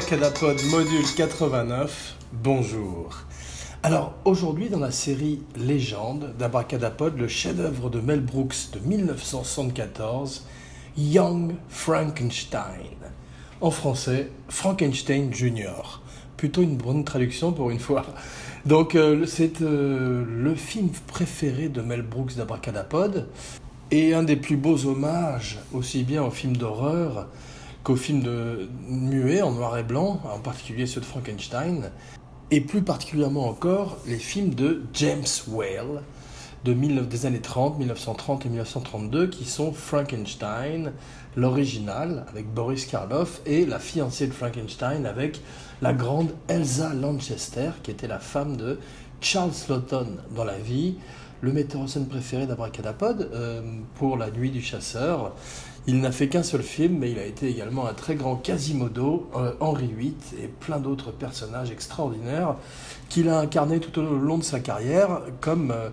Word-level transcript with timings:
Abracadapod 0.00 0.56
module 0.70 1.04
89, 1.14 2.16
bonjour. 2.32 3.18
Alors 3.82 4.14
aujourd'hui 4.24 4.70
dans 4.70 4.78
la 4.78 4.92
série 4.92 5.42
Légende 5.58 6.32
d'Abracadapod, 6.38 7.18
le 7.18 7.28
chef-d'œuvre 7.28 7.90
de 7.90 8.00
Mel 8.00 8.20
Brooks 8.20 8.70
de 8.72 8.78
1974, 8.78 10.46
Young 10.96 11.52
Frankenstein. 11.68 12.96
En 13.60 13.70
français, 13.70 14.30
Frankenstein 14.48 15.34
Jr. 15.34 16.00
Plutôt 16.38 16.62
une 16.62 16.78
bonne 16.78 17.04
traduction 17.04 17.52
pour 17.52 17.68
une 17.68 17.78
fois. 17.78 18.06
Donc 18.64 18.94
euh, 18.94 19.26
c'est 19.26 19.60
euh, 19.60 20.24
le 20.26 20.54
film 20.54 20.88
préféré 21.08 21.68
de 21.68 21.82
Mel 21.82 22.00
Brooks 22.00 22.36
d'Abracadapod 22.36 23.28
et 23.90 24.14
un 24.14 24.22
des 24.22 24.36
plus 24.36 24.56
beaux 24.56 24.86
hommages 24.86 25.58
aussi 25.74 26.04
bien 26.04 26.24
aux 26.24 26.30
films 26.30 26.56
d'horreur 26.56 27.28
qu'aux 27.84 27.96
films 27.96 28.22
de 28.22 28.68
muets 28.88 29.42
en 29.42 29.52
noir 29.52 29.78
et 29.78 29.82
blanc, 29.82 30.20
en 30.24 30.38
particulier 30.38 30.86
ceux 30.86 31.00
de 31.00 31.06
Frankenstein, 31.06 31.90
et 32.50 32.60
plus 32.60 32.82
particulièrement 32.82 33.48
encore 33.48 33.98
les 34.06 34.18
films 34.18 34.54
de 34.54 34.82
James 34.94 35.24
Whale 35.48 36.02
de 36.64 36.74
des 36.74 37.26
années 37.26 37.40
30, 37.40 37.78
1930 37.78 38.44
et 38.44 38.48
1932, 38.50 39.28
qui 39.28 39.46
sont 39.46 39.72
Frankenstein, 39.72 40.92
l'original 41.34 42.26
avec 42.28 42.52
Boris 42.52 42.84
Karloff, 42.84 43.40
et 43.46 43.64
la 43.64 43.78
fiancée 43.78 44.26
de 44.26 44.32
Frankenstein 44.32 45.06
avec 45.06 45.40
la 45.80 45.94
grande 45.94 46.34
Elsa 46.48 46.92
Lanchester, 46.92 47.70
qui 47.82 47.90
était 47.90 48.08
la 48.08 48.18
femme 48.18 48.58
de 48.58 48.78
Charles 49.22 49.52
Lawton 49.70 50.18
dans 50.34 50.44
la 50.44 50.58
vie, 50.58 50.96
le 51.40 51.52
metteur 51.52 51.80
en 51.80 51.86
scène 51.86 52.06
préféré 52.06 52.46
d'Abracadapod 52.46 53.30
euh, 53.32 53.62
pour 53.94 54.18
La 54.18 54.30
Nuit 54.30 54.50
du 54.50 54.60
Chasseur. 54.60 55.32
Il 55.86 56.00
n'a 56.00 56.12
fait 56.12 56.28
qu'un 56.28 56.42
seul 56.42 56.62
film, 56.62 56.98
mais 56.98 57.10
il 57.10 57.18
a 57.18 57.24
été 57.24 57.48
également 57.48 57.86
un 57.86 57.94
très 57.94 58.14
grand 58.14 58.36
Quasimodo, 58.36 59.28
euh, 59.34 59.52
Henri 59.60 59.88
VIII 59.96 60.14
et 60.42 60.46
plein 60.46 60.78
d'autres 60.78 61.10
personnages 61.10 61.70
extraordinaires 61.70 62.54
qu'il 63.08 63.28
a 63.28 63.38
incarnés 63.38 63.80
tout 63.80 63.98
au 63.98 64.02
long 64.02 64.38
de 64.38 64.44
sa 64.44 64.60
carrière, 64.60 65.22
comme 65.40 65.70
euh, 65.70 65.88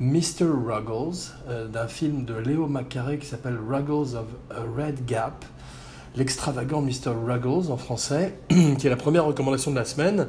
Mr. 0.00 0.46
Ruggles, 0.46 1.32
d'un 1.72 1.86
film 1.86 2.24
de 2.24 2.34
Léo 2.34 2.66
Macaré 2.66 3.18
qui 3.18 3.26
s'appelle 3.26 3.58
Ruggles 3.68 4.16
of 4.16 4.26
a 4.50 4.62
Red 4.76 5.04
Gap, 5.06 5.44
l'extravagant 6.16 6.80
Mr. 6.80 7.12
Ruggles 7.26 7.70
en 7.70 7.76
français, 7.76 8.38
qui 8.48 8.86
est 8.86 8.90
la 8.90 8.96
première 8.96 9.24
recommandation 9.24 9.70
de 9.70 9.76
la 9.76 9.84
semaine 9.84 10.28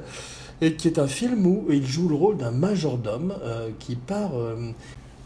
et 0.61 0.75
qui 0.75 0.87
est 0.87 0.99
un 0.99 1.07
film 1.07 1.45
où 1.45 1.65
il 1.69 1.85
joue 1.85 2.07
le 2.07 2.15
rôle 2.15 2.37
d'un 2.37 2.51
majordome 2.51 3.33
euh, 3.43 3.69
qui 3.79 3.95
part 3.95 4.35
euh, 4.35 4.71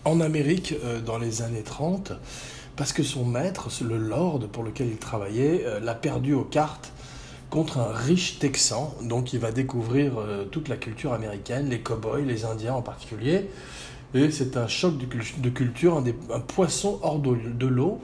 en 0.06 0.22
Amérique 0.22 0.76
euh, 0.84 1.00
dans 1.02 1.18
les 1.18 1.42
années 1.42 1.64
30 1.64 2.14
parce 2.80 2.94
que 2.94 3.04
son 3.04 3.26
maître, 3.26 3.70
le 3.84 3.98
lord 3.98 4.40
pour 4.52 4.64
lequel 4.64 4.88
il 4.88 4.98
travaillait, 4.98 5.66
l'a 5.84 5.94
perdu 5.94 6.34
aux 6.34 6.46
cartes 6.46 6.92
contre 7.52 7.78
un 7.78 7.92
riche 7.92 8.40
texan. 8.40 8.96
Donc 9.04 9.34
il 9.34 9.40
va 9.40 9.52
découvrir 9.52 10.14
toute 10.50 10.70
la 10.70 10.78
culture 10.78 11.14
américaine, 11.14 11.70
les 11.70 11.82
cow-boys, 11.82 12.22
les 12.22 12.46
Indiens 12.46 12.74
en 12.74 12.82
particulier. 12.82 13.50
Et 14.14 14.32
c'est 14.32 14.58
un 14.58 14.68
choc 14.68 14.96
de, 14.98 15.50
culture, 15.50 16.02
un, 16.34 16.40
poisson 16.40 17.00
hors 17.04 17.20
de 17.20 17.68
l'eau. 17.68 18.00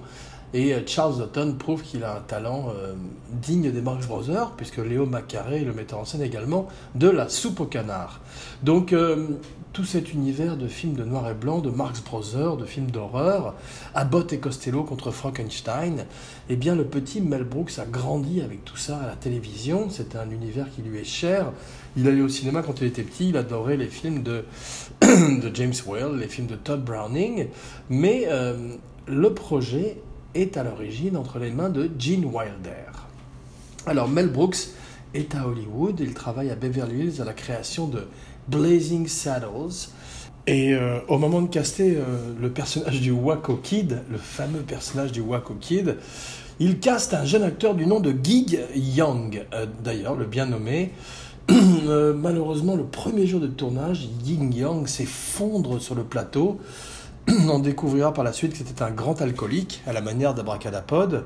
Et 0.55 0.73
euh, 0.73 0.79
Charles 0.85 1.17
Dutton 1.17 1.55
prouve 1.59 1.81
qu'il 1.81 2.03
a 2.03 2.15
un 2.15 2.21
talent 2.21 2.69
euh, 2.69 2.93
digne 3.29 3.71
des 3.71 3.81
Marx 3.81 4.07
Brothers, 4.07 4.51
puisque 4.51 4.77
Léo 4.77 5.05
Macaré 5.05 5.59
le 5.59 5.73
metteur 5.73 5.99
en 5.99 6.05
scène 6.05 6.21
également 6.21 6.69
de 6.95 7.09
La 7.09 7.27
soupe 7.27 7.59
au 7.59 7.65
canard. 7.65 8.21
Donc 8.63 8.93
euh, 8.93 9.27
tout 9.75 9.83
cet 9.83 10.13
univers 10.13 10.55
de 10.55 10.69
films 10.69 10.93
de 10.93 11.03
noir 11.03 11.29
et 11.29 11.33
blanc, 11.33 11.59
de 11.59 11.69
Marx 11.69 12.01
Brothers, 12.01 12.55
de 12.55 12.63
films 12.63 12.91
d'horreur, 12.91 13.55
Abbott 13.93 14.31
et 14.31 14.39
Costello 14.39 14.85
contre 14.85 15.11
Frankenstein, 15.11 16.05
eh 16.47 16.55
bien 16.55 16.75
le 16.75 16.85
petit 16.85 17.19
Mel 17.19 17.43
Brooks 17.43 17.77
a 17.77 17.85
grandi 17.85 18.39
avec 18.39 18.63
tout 18.63 18.77
ça 18.77 18.99
à 18.99 19.05
la 19.05 19.15
télévision, 19.17 19.89
c'était 19.89 20.17
un 20.17 20.29
univers 20.29 20.67
qui 20.73 20.81
lui 20.81 20.99
est 20.99 21.03
cher. 21.03 21.51
Il 21.97 22.07
allait 22.07 22.21
au 22.21 22.29
cinéma 22.29 22.61
quand 22.61 22.79
il 22.79 22.87
était 22.87 23.03
petit, 23.03 23.29
il 23.29 23.37
adorait 23.37 23.75
les 23.75 23.87
films 23.87 24.23
de, 24.23 24.45
James 25.53 25.73
Whale, 25.85 26.19
les 26.19 26.29
films 26.29 26.47
de 26.47 26.55
Todd 26.55 26.81
Browning, 26.81 27.47
mais 27.89 28.29
le 29.07 29.33
projet 29.33 29.97
est 30.35 30.55
à 30.55 30.63
l'origine 30.63 31.17
entre 31.17 31.37
les 31.37 31.51
mains 31.51 31.69
de 31.69 31.91
Gene 31.99 32.23
Wilder. 32.23 32.93
Alors 33.85 34.07
Mel 34.07 34.29
Brooks 34.29 34.69
est 35.13 35.35
à 35.35 35.47
Hollywood, 35.47 35.99
il 35.99 36.13
travaille 36.13 36.49
à 36.49 36.55
Beverly 36.55 37.07
Hills 37.07 37.21
à 37.21 37.25
la 37.25 37.33
création 37.33 37.87
de 37.87 38.07
Blazing 38.47 39.07
Saddles. 39.07 39.89
Et 40.47 40.73
euh, 40.73 40.99
au 41.07 41.17
moment 41.17 41.41
de 41.41 41.47
caster 41.47 41.95
euh, 41.97 42.33
le 42.39 42.51
personnage 42.51 43.01
du 43.01 43.11
Waco 43.11 43.55
Kid, 43.55 44.01
le 44.11 44.17
fameux 44.17 44.59
personnage 44.59 45.11
du 45.11 45.21
Waco 45.21 45.55
Kid, 45.55 45.97
il 46.59 46.79
caste 46.79 47.15
un 47.15 47.25
jeune 47.25 47.43
acteur 47.43 47.73
du 47.73 47.87
nom 47.87 47.99
de 47.99 48.13
Gig 48.23 48.59
Young, 48.75 49.43
euh, 49.53 49.65
d'ailleurs 49.83 50.15
le 50.15 50.25
bien 50.25 50.45
nommé. 50.45 50.91
malheureusement, 51.49 52.75
le 52.75 52.85
premier 52.85 53.25
jour 53.25 53.39
de 53.39 53.47
tournage, 53.47 54.07
Gig 54.23 54.53
Young 54.53 54.87
s'effondre 54.87 55.81
sur 55.81 55.95
le 55.95 56.03
plateau. 56.03 56.59
on 57.27 57.59
découvrira 57.59 58.13
par 58.13 58.23
la 58.23 58.31
suite 58.31 58.51
que 58.51 58.59
c'était 58.59 58.83
un 58.83 58.91
grand 58.91 59.21
alcoolique, 59.21 59.81
à 59.87 59.93
la 59.93 60.01
manière 60.01 60.35
d'Abracadapod, 60.35 61.25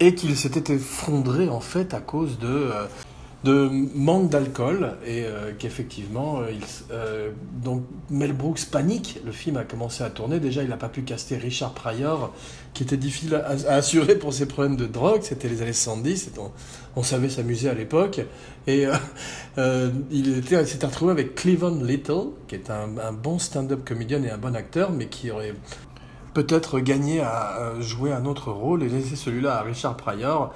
et 0.00 0.14
qu'il 0.14 0.36
s'était 0.36 0.74
effondré 0.74 1.48
en 1.48 1.60
fait 1.60 1.94
à 1.94 2.00
cause 2.00 2.38
de 2.38 2.70
de 3.46 3.70
manque 3.94 4.28
d'alcool 4.28 4.94
et 5.06 5.22
euh, 5.24 5.52
qu'effectivement, 5.56 6.40
euh, 6.40 6.50
euh, 6.90 7.30
donc 7.62 7.84
Mel 8.10 8.32
Brooks 8.32 8.66
panique. 8.72 9.20
Le 9.24 9.30
film 9.30 9.56
a 9.56 9.62
commencé 9.62 10.02
à 10.02 10.10
tourner. 10.10 10.40
Déjà, 10.40 10.64
il 10.64 10.68
n'a 10.68 10.76
pas 10.76 10.88
pu 10.88 11.02
caster 11.02 11.36
Richard 11.36 11.72
Pryor, 11.72 12.34
qui 12.74 12.82
était 12.82 12.96
difficile 12.96 13.36
à, 13.36 13.72
assurer 13.72 14.16
pour 14.16 14.32
ses 14.32 14.46
problèmes 14.46 14.76
de 14.76 14.86
drogue. 14.86 15.20
C'était 15.22 15.48
les 15.48 15.62
années 15.62 15.72
70. 15.72 16.32
On, 16.96 17.02
savait 17.04 17.28
s'amuser 17.28 17.68
à 17.68 17.74
l'époque. 17.74 18.20
Et 18.66 18.86
il 20.10 20.44
s'était 20.44 20.86
retrouvé 20.86 21.12
avec 21.12 21.36
Cleveland 21.36 21.80
Little, 21.82 22.30
qui 22.48 22.56
est 22.56 22.68
un, 22.70 22.98
un 22.98 23.12
bon 23.12 23.38
stand-up 23.38 23.84
comédien 23.84 24.22
et 24.24 24.30
un 24.30 24.38
bon 24.38 24.56
acteur, 24.56 24.90
mais 24.90 25.06
qui 25.06 25.30
aurait 25.30 25.54
peut-être 26.34 26.80
gagné 26.80 27.20
à 27.20 27.74
jouer 27.80 28.12
un 28.12 28.26
autre 28.26 28.50
rôle 28.50 28.82
et 28.82 28.88
laisser 28.88 29.14
celui-là 29.16 29.58
à 29.58 29.62
Richard 29.62 29.96
Pryor 29.96 30.52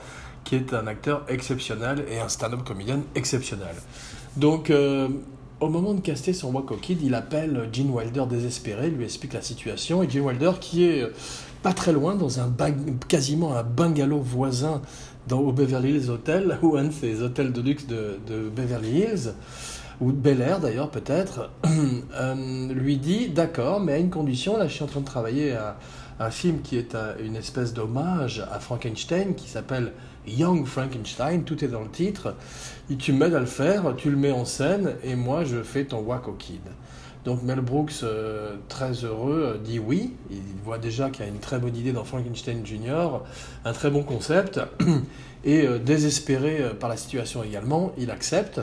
qui 0.51 0.57
est 0.57 0.75
un 0.75 0.89
acteur 0.89 1.23
exceptionnel 1.29 2.05
et 2.11 2.19
un 2.19 2.29
stand-up 2.29 2.65
comédien 2.65 3.03
exceptionnel. 3.15 3.77
Donc, 4.37 4.71
euh, 4.71 5.07
au 5.61 5.69
moment 5.69 5.95
de 5.95 6.01
caster 6.01 6.33
son 6.33 6.53
Waco 6.53 6.75
Kid, 6.75 7.01
il 7.05 7.15
appelle 7.15 7.69
Gene 7.73 7.91
Wilder 7.91 8.25
désespéré, 8.29 8.91
lui 8.91 9.05
explique 9.05 9.33
la 9.33 9.43
situation, 9.43 10.03
et 10.03 10.11
Gene 10.11 10.23
Wilder, 10.23 10.51
qui 10.61 10.87
est 10.87 11.03
euh, 11.03 11.13
pas 11.63 11.73
très 11.73 11.93
loin, 11.93 12.17
dans 12.17 12.41
un 12.41 12.53
quasiment 13.07 13.57
un 13.57 13.63
bungalow 13.63 14.19
voisin 14.19 14.83
dans, 15.29 15.39
au 15.39 15.53
Beverly 15.53 15.91
Hills 15.93 16.11
Hotel, 16.11 16.59
ou 16.63 16.77
un 16.77 16.87
de 16.87 16.93
ces 16.93 17.23
hôtels 17.23 17.53
de 17.53 17.61
luxe 17.61 17.87
de, 17.87 18.19
Beverly 18.53 19.03
Hills, 19.03 19.35
ou 20.01 20.11
de 20.11 20.17
Bel 20.17 20.41
Air 20.41 20.59
d'ailleurs 20.59 20.91
peut-être, 20.91 21.51
euh, 21.65 22.73
lui 22.75 22.97
dit 22.97 23.29
d'accord, 23.29 23.79
mais 23.79 23.93
à 23.93 23.99
une 23.99 24.11
condition, 24.11 24.57
là 24.57 24.67
je 24.67 24.73
suis 24.73 24.83
en 24.83 24.89
train 24.89 25.01
de 25.01 25.07
travailler 25.07 25.53
à 25.53 25.77
un 26.19 26.31
film 26.31 26.61
qui 26.61 26.77
est 26.77 26.97
une 27.25 27.37
espèce 27.37 27.73
d'hommage 27.73 28.45
à 28.53 28.59
Frankenstein 28.59 29.37
qui 29.37 29.49
s'appelle 29.49 29.93
Young 30.27 30.67
Frankenstein, 30.67 31.45
tout 31.45 31.65
est 31.65 31.69
dans 31.69 31.83
le 31.83 31.91
titre. 31.91 32.35
Et 32.91 32.97
tu 32.97 33.13
m'aides 33.13 33.35
à 33.35 33.41
le 33.41 33.47
faire, 33.47 33.95
tu 33.97 34.11
le 34.11 34.17
mets 34.17 34.33
en 34.33 34.45
scène 34.45 34.95
et 35.03 35.15
moi 35.15 35.45
je 35.45 35.63
fais 35.63 35.85
ton 35.85 36.01
Waco 36.01 36.33
Kid. 36.33 36.61
Donc 37.25 37.43
Mel 37.43 37.61
Brooks, 37.61 38.03
euh, 38.03 38.57
très 38.69 38.93
heureux, 39.05 39.55
euh, 39.55 39.59
dit 39.59 39.79
oui. 39.79 40.15
Il 40.31 40.39
voit 40.65 40.79
déjà 40.79 41.11
qu'il 41.11 41.25
y 41.25 41.29
a 41.29 41.31
une 41.31 41.39
très 41.39 41.59
bonne 41.59 41.77
idée 41.77 41.93
dans 41.93 42.05
Frankenstein 42.05 42.65
Jr., 42.65 43.21
un 43.65 43.73
très 43.73 43.91
bon 43.91 44.03
concept. 44.03 44.61
Et 45.45 45.67
euh, 45.67 45.79
désespéré 45.79 46.63
par 46.79 46.89
la 46.89 46.97
situation 46.97 47.43
également, 47.43 47.93
il 47.99 48.11
accepte 48.11 48.61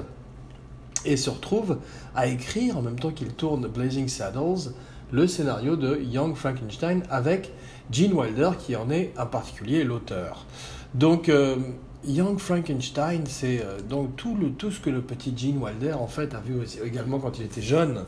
et 1.05 1.15
se 1.15 1.29
retrouve 1.29 1.77
à 2.15 2.27
écrire 2.27 2.77
en 2.77 2.81
même 2.81 2.99
temps 2.99 3.11
qu'il 3.11 3.29
tourne 3.29 3.67
Blazing 3.67 4.07
Saddles 4.07 4.73
le 5.11 5.27
scénario 5.27 5.75
de 5.75 6.01
Young 6.01 6.35
Frankenstein 6.35 7.03
avec 7.09 7.51
Gene 7.91 8.13
Wilder 8.13 8.51
qui 8.59 8.75
en 8.75 8.89
est 8.89 9.13
en 9.17 9.25
particulier 9.25 9.83
l'auteur. 9.83 10.45
Donc, 10.93 11.29
euh, 11.29 11.57
Young 12.05 12.39
Frankenstein, 12.39 13.23
c'est 13.27 13.61
euh, 13.61 13.79
donc 13.81 14.15
tout, 14.15 14.35
le, 14.35 14.51
tout 14.51 14.71
ce 14.71 14.79
que 14.79 14.89
le 14.89 15.01
petit 15.01 15.33
Gene 15.35 15.57
Wilder, 15.57 15.93
en 15.93 16.07
fait, 16.07 16.33
a 16.33 16.39
vu 16.39 16.55
également 16.83 17.19
quand 17.19 17.37
il 17.39 17.45
était 17.45 17.61
jeune, 17.61 18.03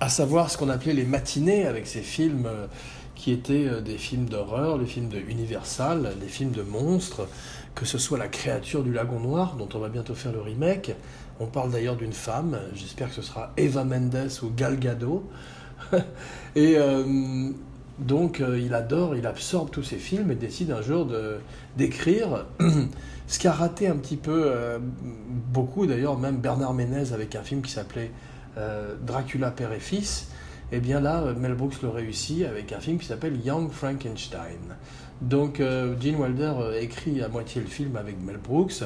à 0.00 0.08
savoir 0.08 0.50
ce 0.50 0.58
qu'on 0.58 0.68
appelait 0.68 0.92
les 0.92 1.04
matinées 1.04 1.66
avec 1.66 1.86
ces 1.86 2.02
films 2.02 2.46
euh, 2.46 2.66
qui 3.14 3.32
étaient 3.32 3.80
des 3.80 3.96
films 3.96 4.26
d'horreur, 4.26 4.76
les 4.76 4.84
films 4.84 5.08
de 5.08 5.18
Universal, 5.18 6.14
les 6.20 6.28
films 6.28 6.50
de 6.50 6.62
monstres, 6.62 7.26
que 7.74 7.86
ce 7.86 7.96
soit 7.96 8.18
La 8.18 8.28
créature 8.28 8.82
du 8.82 8.92
lagon 8.92 9.20
noir, 9.20 9.54
dont 9.56 9.68
on 9.74 9.78
va 9.78 9.88
bientôt 9.88 10.14
faire 10.14 10.32
le 10.32 10.40
remake. 10.40 10.92
On 11.40 11.46
parle 11.46 11.70
d'ailleurs 11.70 11.96
d'une 11.96 12.12
femme, 12.12 12.58
j'espère 12.74 13.08
que 13.08 13.14
ce 13.14 13.22
sera 13.22 13.52
Eva 13.56 13.84
Mendes 13.84 14.30
ou 14.42 14.50
Gal 14.54 14.78
Gadot. 14.78 15.24
donc 17.98 18.40
euh, 18.40 18.60
il 18.60 18.74
adore, 18.74 19.16
il 19.16 19.26
absorbe 19.26 19.70
tous 19.70 19.82
ces 19.82 19.96
films 19.96 20.30
et 20.30 20.34
décide 20.34 20.70
un 20.70 20.82
jour 20.82 21.08
d'écrire 21.76 22.46
ce 23.26 23.38
qui 23.38 23.48
a 23.48 23.52
raté 23.52 23.88
un 23.88 23.96
petit 23.96 24.16
peu 24.16 24.44
euh, 24.46 24.78
beaucoup 25.52 25.86
d'ailleurs, 25.86 26.18
même 26.18 26.36
Bernard 26.36 26.74
Ménez 26.74 27.12
avec 27.12 27.34
un 27.34 27.42
film 27.42 27.62
qui 27.62 27.72
s'appelait 27.72 28.10
euh, 28.58 28.94
Dracula 29.02 29.50
père 29.50 29.72
et 29.72 29.80
fils, 29.80 30.28
Et 30.72 30.76
eh 30.76 30.80
bien 30.80 31.00
là, 31.00 31.32
Mel 31.38 31.54
Brooks 31.54 31.80
le 31.82 31.88
réussit 31.88 32.44
avec 32.44 32.72
un 32.72 32.80
film 32.80 32.98
qui 32.98 33.06
s'appelle 33.06 33.38
Young 33.44 33.70
Frankenstein. 33.70 34.76
Donc 35.22 35.62
Gene 35.62 36.16
Wilder 36.16 36.52
écrit 36.78 37.22
à 37.22 37.28
moitié 37.28 37.62
le 37.62 37.66
film 37.66 37.96
avec 37.96 38.20
Mel 38.20 38.36
Brooks. 38.36 38.82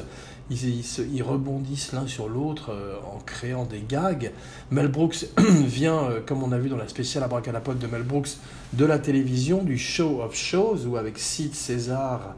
Ils, 0.49 1.23
rebondissent 1.23 1.93
l'un 1.93 2.07
sur 2.07 2.27
l'autre 2.27 2.75
en 3.05 3.19
créant 3.19 3.63
des 3.63 3.83
gags. 3.87 4.31
Mel 4.69 4.89
Brooks 4.89 5.27
vient, 5.37 6.09
comme 6.25 6.43
on 6.43 6.51
a 6.51 6.57
vu 6.57 6.67
dans 6.67 6.77
la 6.77 6.89
spéciale 6.89 7.23
Abracadapod 7.23 7.79
de 7.79 7.87
Mel 7.87 8.03
Brooks, 8.03 8.37
de 8.73 8.83
la 8.83 8.99
télévision, 8.99 9.63
du 9.63 9.77
Show 9.77 10.21
of 10.21 10.35
Shows, 10.35 10.85
où 10.87 10.97
avec 10.97 11.19
Sid 11.19 11.53
César 11.53 12.35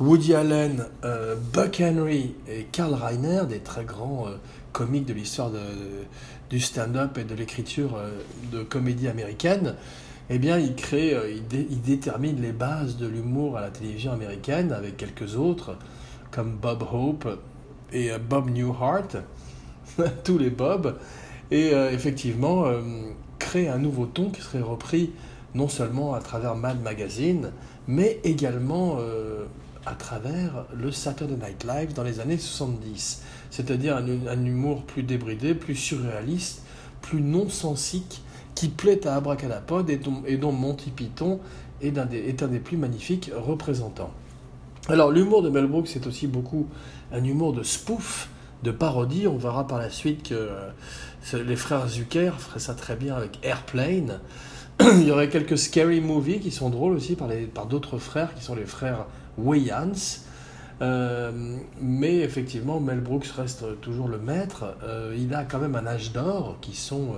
Woody 0.00 0.34
Allen, 0.34 0.86
euh, 1.04 1.36
Buck 1.52 1.80
Henry 1.80 2.34
et 2.48 2.64
Karl 2.72 2.94
Reiner, 2.94 3.42
des 3.48 3.60
très 3.60 3.84
grands 3.84 4.26
euh, 4.26 4.32
comiques 4.72 5.06
de 5.06 5.12
l'histoire 5.12 5.52
du 6.50 6.58
stand-up 6.58 7.16
et 7.16 7.22
de 7.22 7.34
l'écriture 7.34 7.94
euh, 7.94 8.10
de 8.50 8.64
comédie 8.64 9.06
américaine, 9.06 9.76
eh 10.30 10.38
bien, 10.38 10.58
il 10.58 10.74
crée, 10.74 11.14
il, 11.30 11.80
détermine 11.82 12.40
les 12.40 12.50
bases 12.50 12.96
de 12.96 13.06
l'humour 13.06 13.56
à 13.58 13.60
la 13.60 13.70
télévision 13.70 14.10
américaine 14.10 14.72
avec 14.72 14.96
quelques 14.96 15.36
autres, 15.36 15.76
comme 16.34 16.56
Bob 16.60 16.82
Hope 16.92 17.38
et 17.92 18.10
Bob 18.18 18.50
Newhart, 18.50 19.08
tous 20.24 20.38
les 20.38 20.50
Bob, 20.50 20.96
et 21.50 21.70
effectivement, 21.92 22.64
crée 23.38 23.68
un 23.68 23.78
nouveau 23.78 24.06
ton 24.06 24.30
qui 24.30 24.40
serait 24.40 24.60
repris 24.60 25.12
non 25.54 25.68
seulement 25.68 26.14
à 26.14 26.20
travers 26.20 26.56
Mad 26.56 26.82
Magazine, 26.82 27.52
mais 27.86 28.18
également 28.24 28.98
à 29.86 29.94
travers 29.94 30.64
le 30.74 30.90
Saturday 30.90 31.36
Night 31.36 31.64
Live 31.64 31.92
dans 31.92 32.02
les 32.02 32.18
années 32.20 32.38
70. 32.38 33.22
C'est-à-dire 33.50 33.96
un, 33.96 34.44
humour 34.44 34.82
plus 34.82 35.02
débridé, 35.02 35.54
plus 35.54 35.76
surréaliste, 35.76 36.62
plus 37.02 37.20
non-sensique, 37.20 38.22
qui 38.54 38.68
plaît 38.68 39.06
à 39.06 39.16
Abracadapod 39.16 39.90
et 39.90 39.98
dont, 40.36 40.52
Monty 40.52 40.90
Python 40.90 41.40
est 41.80 41.98
un 41.98 42.06
des 42.48 42.58
plus 42.58 42.76
magnifiques 42.76 43.30
représentants. 43.36 44.12
Alors 44.90 45.10
l'humour 45.10 45.40
de 45.40 45.48
Mel 45.48 45.66
Brooks 45.66 45.88
c'est 45.88 46.06
aussi 46.06 46.26
beaucoup 46.26 46.66
un 47.10 47.24
humour 47.24 47.54
de 47.54 47.62
spoof, 47.62 48.28
de 48.62 48.70
parodie. 48.70 49.26
On 49.26 49.38
verra 49.38 49.66
par 49.66 49.78
la 49.78 49.88
suite 49.88 50.28
que 50.28 50.34
euh, 50.34 51.42
les 51.42 51.56
frères 51.56 51.88
Zucker 51.88 52.32
feraient 52.38 52.60
ça 52.60 52.74
très 52.74 52.94
bien 52.94 53.14
avec 53.14 53.38
Airplane. 53.42 54.20
Il 54.80 55.04
y 55.04 55.10
aurait 55.10 55.30
quelques 55.30 55.56
scary 55.56 56.02
movies 56.02 56.40
qui 56.40 56.50
sont 56.50 56.68
drôles 56.68 56.92
aussi 56.92 57.16
par, 57.16 57.66
d'autres 57.66 57.96
frères 57.96 58.34
qui 58.34 58.44
sont 58.44 58.54
les 58.54 58.66
frères 58.66 59.06
Wayans. 59.38 60.20
Euh, 60.82 61.56
mais 61.80 62.18
effectivement, 62.18 62.78
Mel 62.78 63.00
Brooks 63.00 63.28
reste 63.28 63.80
toujours 63.80 64.08
le 64.08 64.18
maître. 64.18 64.76
Euh, 64.82 65.16
il 65.16 65.32
a 65.34 65.44
quand 65.44 65.60
même 65.60 65.76
un 65.76 65.86
âge 65.86 66.12
d'or 66.12 66.58
qui 66.60 66.76
sont 66.76 67.14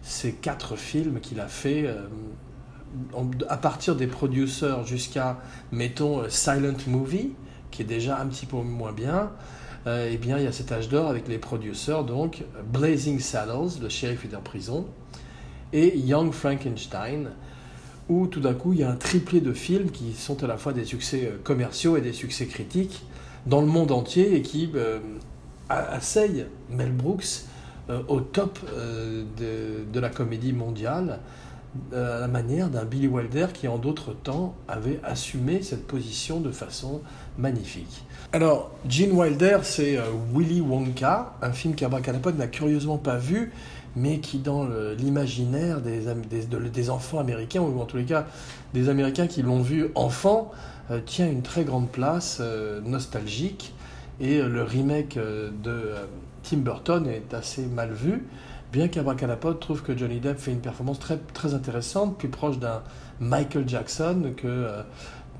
ces 0.00 0.32
quatre 0.32 0.76
films 0.76 1.20
qu'il 1.20 1.40
a 1.40 1.48
fait 1.48 1.86
à 3.48 3.56
partir 3.56 3.96
des 3.96 4.06
producers 4.06 4.84
jusqu'à, 4.84 5.38
mettons, 5.72 6.28
Silent 6.28 6.76
Movie, 6.86 7.32
qui 7.70 7.82
est 7.82 7.86
déjà 7.86 8.20
un 8.20 8.26
petit 8.26 8.46
peu 8.46 8.56
moins 8.56 8.92
bien. 8.92 9.30
eh 9.86 10.16
bien, 10.16 10.38
il 10.38 10.44
y 10.44 10.46
a 10.46 10.52
cet 10.52 10.72
âge 10.72 10.88
d'or 10.88 11.08
avec 11.08 11.28
les 11.28 11.38
producers, 11.38 12.04
donc 12.04 12.44
Blazing 12.72 13.20
Saddles, 13.20 13.80
le 13.80 13.88
shérif 13.88 14.24
est 14.24 14.36
en 14.36 14.40
prison, 14.40 14.86
et 15.72 15.98
Young 15.98 16.32
Frankenstein, 16.32 17.30
où 18.08 18.26
tout 18.26 18.40
d'un 18.40 18.54
coup 18.54 18.72
il 18.72 18.80
y 18.80 18.82
a 18.82 18.90
un 18.90 18.96
triplé 18.96 19.40
de 19.40 19.52
films 19.52 19.90
qui 19.90 20.12
sont 20.14 20.42
à 20.42 20.46
la 20.46 20.56
fois 20.56 20.72
des 20.72 20.84
succès 20.84 21.30
euh, 21.30 21.38
commerciaux 21.42 21.96
et 21.96 22.00
des 22.00 22.12
succès 22.12 22.46
critiques 22.46 23.04
dans 23.46 23.60
le 23.60 23.66
monde 23.66 23.92
entier 23.92 24.34
et 24.34 24.42
qui 24.42 24.70
euh, 24.74 24.98
Mel 26.70 26.92
Brooks 26.92 27.44
euh, 27.90 28.02
au 28.08 28.20
top 28.20 28.58
de, 29.38 30.00
la 30.00 30.08
comédie 30.08 30.52
mondiale, 30.52 31.20
à 31.92 32.20
la 32.20 32.28
manière 32.28 32.68
d'un 32.68 32.84
Billy 32.84 33.08
Wilder 33.08 33.48
qui 33.52 33.68
en 33.68 33.78
d'autres 33.78 34.12
temps 34.12 34.54
avait 34.68 35.00
assumé 35.04 35.62
cette 35.62 35.86
position 35.86 36.40
de 36.40 36.50
façon 36.50 37.02
magnifique. 37.38 38.04
Alors, 38.32 38.70
Gene 38.88 39.12
Wilder, 39.12 39.58
c'est 39.62 39.98
Willy 40.34 40.60
Wonka, 40.60 41.34
un 41.40 41.52
film 41.52 41.74
qu'Abracadapod 41.74 42.36
n'a 42.38 42.46
curieusement 42.46 42.98
pas 42.98 43.16
vu, 43.16 43.52
mais 43.96 44.18
qui 44.18 44.38
dans 44.38 44.66
l'imaginaire 44.98 45.80
des, 45.80 46.90
enfants 46.90 47.18
américains, 47.18 47.60
ou 47.60 47.80
en 47.80 47.84
tous 47.84 47.96
les 47.96 48.04
cas 48.04 48.26
des 48.74 48.88
Américains 48.88 49.26
qui 49.26 49.42
l'ont 49.42 49.62
vu 49.62 49.88
enfant, 49.94 50.52
euh, 50.90 51.00
tient 51.04 51.26
une 51.26 51.42
très 51.42 51.64
grande 51.64 51.90
place 51.90 52.38
euh, 52.40 52.80
nostalgique. 52.80 53.74
Et 54.20 54.38
euh, 54.38 54.48
le 54.48 54.62
remake 54.62 55.18
de 55.18 55.92
Tim 56.42 56.58
Burton 56.58 57.06
est 57.06 57.34
assez 57.34 57.66
mal 57.66 57.92
vu, 57.92 58.24
bien 58.72 58.88
qu'Abracadapod 58.88 59.60
trouve 59.60 59.82
que 59.82 59.96
Johnny 59.96 60.20
Depp 60.20 60.38
fait 60.38 60.52
une 60.52 60.60
performance 60.60 60.98
très, 60.98 61.18
très 61.32 61.54
intéressante, 61.54 62.18
plus 62.18 62.28
proche 62.28 62.58
d'un 62.58 62.82
Michael 63.20 63.68
Jackson 63.68 64.32
que 64.36 64.68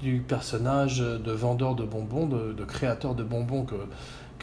du 0.01 0.21
personnage 0.21 0.99
de 0.99 1.33
vendeur 1.33 1.75
de 1.75 1.85
bonbons, 1.85 2.27
de, 2.27 2.65
créateur 2.65 3.15
de 3.15 3.23
bonbons 3.23 3.65
que 3.65 3.77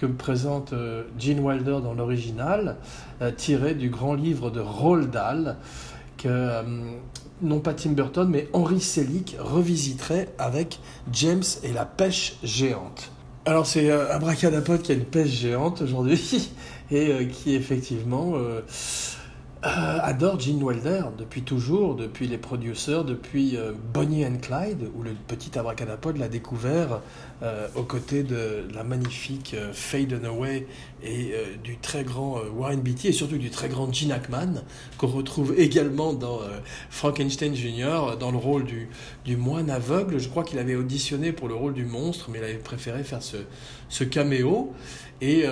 présente 0.05 0.73
euh, 0.73 1.03
Gene 1.17 1.39
Wilder 1.39 1.79
dans 1.83 1.93
l'original, 1.93 2.77
euh, 3.21 3.31
tiré 3.31 3.73
du 3.75 3.89
grand 3.89 4.13
livre 4.13 4.49
de 4.49 4.59
Roald 4.59 5.09
Dahl, 5.09 5.57
que 6.17 6.27
euh, 6.27 6.63
non 7.41 7.59
pas 7.59 7.73
Tim 7.73 7.91
Burton, 7.91 8.27
mais 8.29 8.47
Henry 8.53 8.79
Selick 8.79 9.35
revisiterait 9.39 10.29
avec 10.37 10.79
James 11.11 11.43
et 11.63 11.71
la 11.71 11.85
pêche 11.85 12.37
géante. 12.43 13.11
Alors 13.45 13.67
c'est 13.67 13.91
Abracadapod 13.91 14.81
qui 14.81 14.91
a 14.91 14.95
une 14.95 15.05
pêche 15.05 15.29
géante 15.29 15.81
aujourd'hui 15.81 16.49
et 16.91 17.27
qui 17.27 17.55
effectivement 17.55 18.35
euh, 19.65 19.97
adore 20.03 20.39
Gene 20.39 20.61
Wilder 20.61 21.05
depuis 21.17 21.41
toujours, 21.41 21.95
depuis 21.95 22.27
les 22.27 22.37
producers, 22.37 23.03
depuis 23.03 23.57
euh, 23.57 23.71
Bonnie 23.93 24.23
and 24.23 24.37
Clyde, 24.39 24.91
où 24.93 25.01
le 25.01 25.11
petit 25.27 25.57
abracadapod 25.57 26.17
l'a 26.17 26.27
découvert 26.27 27.01
euh, 27.41 27.67
aux 27.73 27.81
côtés 27.81 28.21
de 28.21 28.67
la 28.75 28.83
magnifique 28.83 29.55
Faye 29.73 30.05
Dunaway 30.05 30.67
et 31.01 31.33
du 31.63 31.77
très 31.77 32.03
grand 32.03 32.41
Warren 32.55 32.79
Beatty 32.79 33.07
et 33.07 33.11
surtout 33.11 33.39
du 33.39 33.49
très 33.49 33.67
grand 33.67 33.91
Gene 33.91 34.11
Hackman, 34.11 34.63
qu'on 34.99 35.07
retrouve 35.07 35.55
également 35.57 36.13
dans 36.13 36.41
Frankenstein 36.91 37.55
Jr., 37.55 38.17
dans 38.19 38.31
le 38.31 38.37
rôle 38.37 38.65
du, 38.65 38.89
du 39.23 39.35
moine 39.35 39.71
aveugle. 39.71 40.19
Je 40.19 40.29
crois 40.29 40.43
qu'il 40.43 40.59
avait 40.59 40.75
auditionné 40.75 41.31
pour 41.31 41.47
le 41.47 41.55
rôle 41.55 41.73
du 41.73 41.85
monstre, 41.85 42.29
mais 42.31 42.37
il 42.37 42.43
avait 42.43 42.53
préféré 42.55 43.03
faire 43.03 43.23
ce, 43.23 43.37
ce 43.89 44.03
caméo. 44.03 44.73
Et 45.21 45.45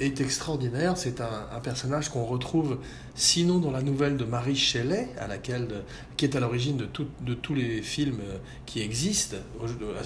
est 0.00 0.20
extraordinaire. 0.20 0.96
C'est 0.96 1.20
un, 1.20 1.60
personnage 1.62 2.10
qu'on 2.10 2.24
retrouve 2.24 2.78
sinon 3.14 3.58
dans 3.58 3.70
la 3.70 3.82
nouvelle 3.82 4.16
de 4.16 4.24
Marie 4.24 4.56
Shelley, 4.56 5.08
à 5.18 5.26
laquelle, 5.26 5.82
qui 6.16 6.26
est 6.26 6.36
à 6.36 6.40
l'origine 6.40 6.76
de, 6.76 6.88
de, 7.20 7.34
tous 7.34 7.54
les 7.54 7.82
films 7.82 8.20
qui 8.66 8.82
existent 8.82 9.36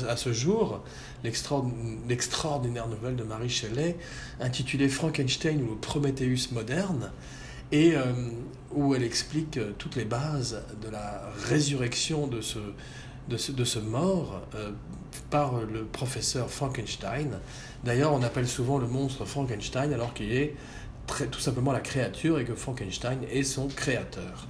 à, 0.08 0.16
ce 0.16 0.32
jour, 0.32 0.82
l'extraordinaire 1.24 2.88
nouvelle 2.88 3.16
de 3.16 3.24
Marie 3.24 3.50
Shelley, 3.50 3.96
intitulée 4.40 4.88
Frankenstein 4.88 5.62
ou 5.62 5.76
Prometheus 5.76 6.52
moderne, 6.52 7.10
et 7.72 7.94
euh, 7.94 8.02
où 8.72 8.94
elle 8.94 9.04
explique 9.04 9.56
euh, 9.56 9.72
toutes 9.78 9.96
les 9.96 10.04
bases 10.04 10.62
de 10.82 10.88
la 10.88 11.30
résurrection 11.48 12.26
de 12.26 12.40
ce, 12.40 12.58
de 13.30 13.64
ce, 13.64 13.78
mort 13.78 14.42
euh, 14.54 14.70
par 15.30 15.60
le 15.60 15.84
professeur 15.84 16.50
Frankenstein. 16.50 17.38
D'ailleurs, 17.84 18.12
on 18.12 18.22
appelle 18.22 18.48
souvent 18.48 18.78
le 18.78 18.86
monstre 18.86 19.24
Frankenstein 19.24 19.92
alors 19.92 20.12
qu'il 20.12 20.32
est 20.32 20.54
très, 21.06 21.26
tout 21.26 21.40
simplement 21.40 21.72
la 21.72 21.80
créature 21.80 22.38
et 22.38 22.44
que 22.44 22.54
Frankenstein 22.54 23.20
est 23.30 23.44
son 23.44 23.68
créateur. 23.68 24.46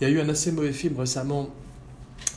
Il 0.00 0.08
y 0.08 0.10
a 0.10 0.14
eu 0.14 0.20
un 0.20 0.28
assez 0.28 0.52
mauvais 0.52 0.72
film 0.72 0.98
récemment 0.98 1.50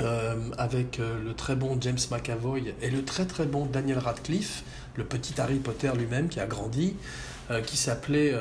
euh, 0.02 0.36
avec 0.58 1.00
euh, 1.00 1.20
le 1.24 1.34
très 1.34 1.56
bon 1.56 1.78
James 1.82 1.98
McAvoy 2.12 2.74
et 2.82 2.90
le 2.92 3.04
très 3.04 3.26
très 3.26 3.46
bon 3.46 3.66
Daniel 3.66 3.98
Radcliffe, 3.98 4.64
le 4.96 5.04
petit 5.04 5.40
Harry 5.42 5.58
Potter 5.58 5.92
lui-même 5.98 6.30
qui 6.30 6.40
a 6.40 6.46
grandi, 6.46 6.96
qui 7.66 7.78
s'appelait 7.78 8.34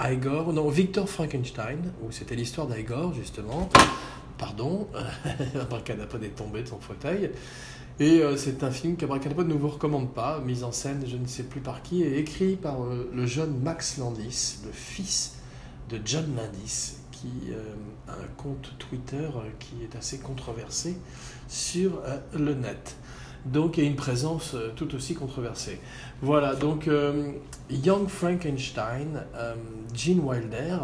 Igor, 0.00 0.54
non, 0.54 0.70
Victor 0.70 1.06
Frankenstein, 1.06 1.92
où 2.02 2.10
c'était 2.10 2.34
l'histoire 2.34 2.66
d'Igor 2.66 3.12
justement 3.12 3.68
pardon, 4.42 4.88
Abracadapod 5.60 6.24
est 6.24 6.30
tombé 6.30 6.62
de 6.62 6.68
son 6.68 6.80
fauteuil. 6.80 7.30
Et 8.00 8.22
euh, 8.22 8.36
c'est 8.36 8.64
un 8.64 8.72
film 8.72 8.96
qu'Abracadapod 8.96 9.46
ne 9.46 9.54
vous 9.54 9.68
recommande 9.68 10.12
pas, 10.12 10.40
mise 10.40 10.64
en 10.64 10.72
scène 10.72 11.04
je 11.06 11.16
ne 11.16 11.28
sais 11.28 11.44
plus 11.44 11.60
par 11.60 11.80
qui, 11.82 12.02
et 12.02 12.18
écrit 12.18 12.56
par 12.56 12.82
euh, 12.82 13.08
le 13.14 13.24
jeune 13.24 13.56
Max 13.60 13.98
Landis, 13.98 14.58
le 14.66 14.72
fils 14.72 15.36
de 15.90 16.00
John 16.04 16.26
Landis, 16.36 16.94
qui 17.12 17.52
euh, 17.52 17.62
a 18.08 18.14
un 18.14 18.26
compte 18.36 18.74
Twitter 18.80 19.28
qui 19.60 19.84
est 19.84 19.94
assez 19.96 20.18
controversé 20.18 20.96
sur 21.46 22.02
le 22.34 22.54
net. 22.54 22.96
Donc 23.44 23.78
a 23.78 23.82
une 23.82 23.96
présence 23.96 24.56
tout 24.74 24.92
aussi 24.96 25.14
controversée. 25.14 25.78
Voilà, 26.20 26.54
donc 26.56 26.88
Young 27.70 28.08
Frankenstein, 28.08 29.24
Gene 29.94 30.20
Wilder, 30.20 30.78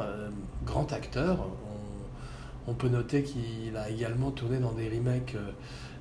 grand 0.65 0.93
acteur, 0.93 1.49
on 2.69 2.75
peut 2.75 2.89
noter 2.89 3.23
qu'il 3.23 3.77
a 3.77 3.89
également 3.89 4.31
tourné 4.31 4.59
dans 4.59 4.73
des 4.73 4.89
remakes 4.89 5.35
euh, 5.35 5.51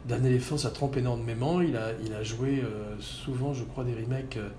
d'un 0.05 0.23
éléphant, 0.23 0.57
ça 0.57 0.69
trompe 0.69 0.97
énormément. 0.97 1.61
Il 1.61 1.77
a, 1.77 1.91
il 2.05 2.13
a 2.13 2.23
joué 2.23 2.61
euh, 2.61 2.95
souvent, 2.99 3.53
je 3.53 3.63
crois, 3.63 3.85
des 3.85 3.95
remakes 3.95 4.37
euh, 4.37 4.49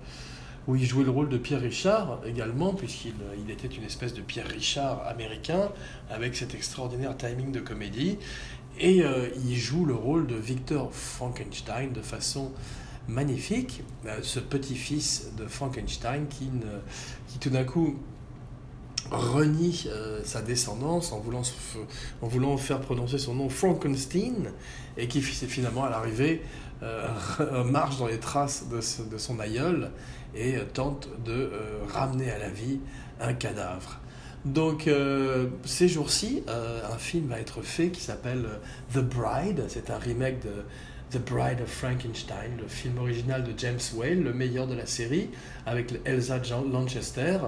où 0.67 0.75
il 0.75 0.85
jouait 0.85 1.03
le 1.03 1.11
rôle 1.11 1.29
de 1.29 1.37
Pierre 1.37 1.61
Richard 1.61 2.19
également, 2.25 2.73
puisqu'il 2.73 3.13
il 3.43 3.51
était 3.51 3.67
une 3.67 3.83
espèce 3.83 4.13
de 4.13 4.21
Pierre 4.21 4.47
Richard 4.47 5.07
américain, 5.07 5.69
avec 6.09 6.35
cet 6.35 6.53
extraordinaire 6.53 7.15
timing 7.15 7.51
de 7.51 7.59
comédie. 7.59 8.17
Et 8.79 9.03
il 9.45 9.55
joue 9.57 9.83
le 9.83 9.95
rôle 9.95 10.27
de 10.27 10.35
Victor 10.35 10.93
Frankenstein 10.93 11.91
de 11.91 12.01
façon 12.01 12.51
magnifique, 13.07 13.81
ce 14.21 14.39
petit-fils 14.39 15.31
de 15.37 15.47
Frankenstein 15.47 16.27
qui, 16.27 16.45
ne, 16.45 16.79
qui 17.27 17.39
tout 17.39 17.49
d'un 17.49 17.63
coup 17.63 17.97
renie 19.11 19.85
euh, 19.87 20.21
sa 20.23 20.41
descendance 20.41 21.11
en 21.11 21.19
voulant, 21.19 21.41
en 22.21 22.27
voulant 22.27 22.57
faire 22.57 22.79
prononcer 22.79 23.17
son 23.17 23.35
nom 23.35 23.49
Frankenstein 23.49 24.51
et 24.97 25.07
qui 25.07 25.21
finalement 25.21 25.85
à 25.85 25.89
l'arrivée 25.89 26.41
euh, 26.83 27.63
marche 27.65 27.97
dans 27.97 28.07
les 28.07 28.19
traces 28.19 28.65
de, 28.69 29.17
son 29.17 29.39
aïeul 29.39 29.91
et 30.33 30.55
euh, 30.55 30.63
tente 30.73 31.09
de 31.25 31.51
ramener 31.89 32.31
à 32.31 32.37
la 32.37 32.49
vie 32.49 32.79
un 33.19 33.33
cadavre. 33.33 33.99
Donc 34.45 34.89
ces 35.65 35.89
jours-ci, 35.89 36.43
un 36.47 36.97
film 36.97 37.27
va 37.27 37.41
être 37.41 37.61
fait 37.61 37.89
qui 37.89 37.99
s'appelle 37.99 38.45
The 38.93 38.99
Bride, 38.99 39.65
c'est 39.67 39.89
un 39.89 39.97
remake 39.97 40.39
de 40.41 40.63
The 41.11 41.21
Bride 41.21 41.59
of 41.61 41.69
Frankenstein, 41.69 42.55
le 42.57 42.69
film 42.69 42.99
original 42.99 43.43
de 43.43 43.51
James 43.57 43.79
Whale, 43.95 44.23
le 44.23 44.31
meilleur 44.31 44.65
de 44.65 44.75
la 44.75 44.85
série, 44.85 45.29
avec 45.65 45.93
Elsa 46.05 46.39
Lanchester 46.71 47.39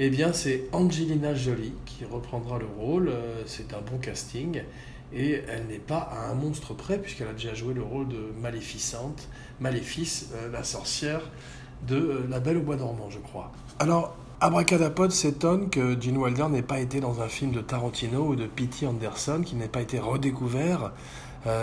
eh 0.00 0.10
bien 0.10 0.32
c'est 0.32 0.64
Angelina 0.72 1.34
Jolie 1.34 1.74
qui 1.86 2.04
reprendra 2.04 2.58
le 2.58 2.66
rôle. 2.66 3.08
Euh, 3.08 3.42
c'est 3.46 3.74
un 3.74 3.80
bon 3.80 3.98
casting. 3.98 4.62
Et 5.12 5.42
elle 5.48 5.66
n'est 5.66 5.78
pas 5.78 5.98
à 5.98 6.28
un 6.30 6.34
monstre 6.34 6.74
près, 6.74 6.98
puisqu'elle 6.98 7.28
a 7.28 7.32
déjà 7.32 7.54
joué 7.54 7.72
le 7.72 7.82
rôle 7.82 8.08
de 8.08 8.32
Maléficente, 8.40 9.28
Maléfice, 9.60 10.30
euh, 10.34 10.50
la 10.50 10.64
sorcière 10.64 11.30
de 11.86 11.96
euh, 11.96 12.26
La 12.28 12.40
Belle 12.40 12.56
au 12.56 12.62
Bois 12.62 12.76
dormant, 12.76 13.10
je 13.10 13.20
crois. 13.20 13.52
Alors, 13.78 14.16
Abracadapod 14.44 15.10
s'étonne 15.10 15.70
que 15.70 15.98
Gene 15.98 16.18
Wilder 16.18 16.50
n'ait 16.50 16.60
pas 16.60 16.78
été 16.78 17.00
dans 17.00 17.22
un 17.22 17.28
film 17.28 17.52
de 17.52 17.62
Tarantino 17.62 18.26
ou 18.26 18.36
de 18.36 18.44
P.T. 18.44 18.86
Anderson, 18.86 19.40
qui 19.42 19.56
n'ait 19.56 19.68
pas 19.68 19.80
été 19.80 19.98
redécouvert 19.98 20.92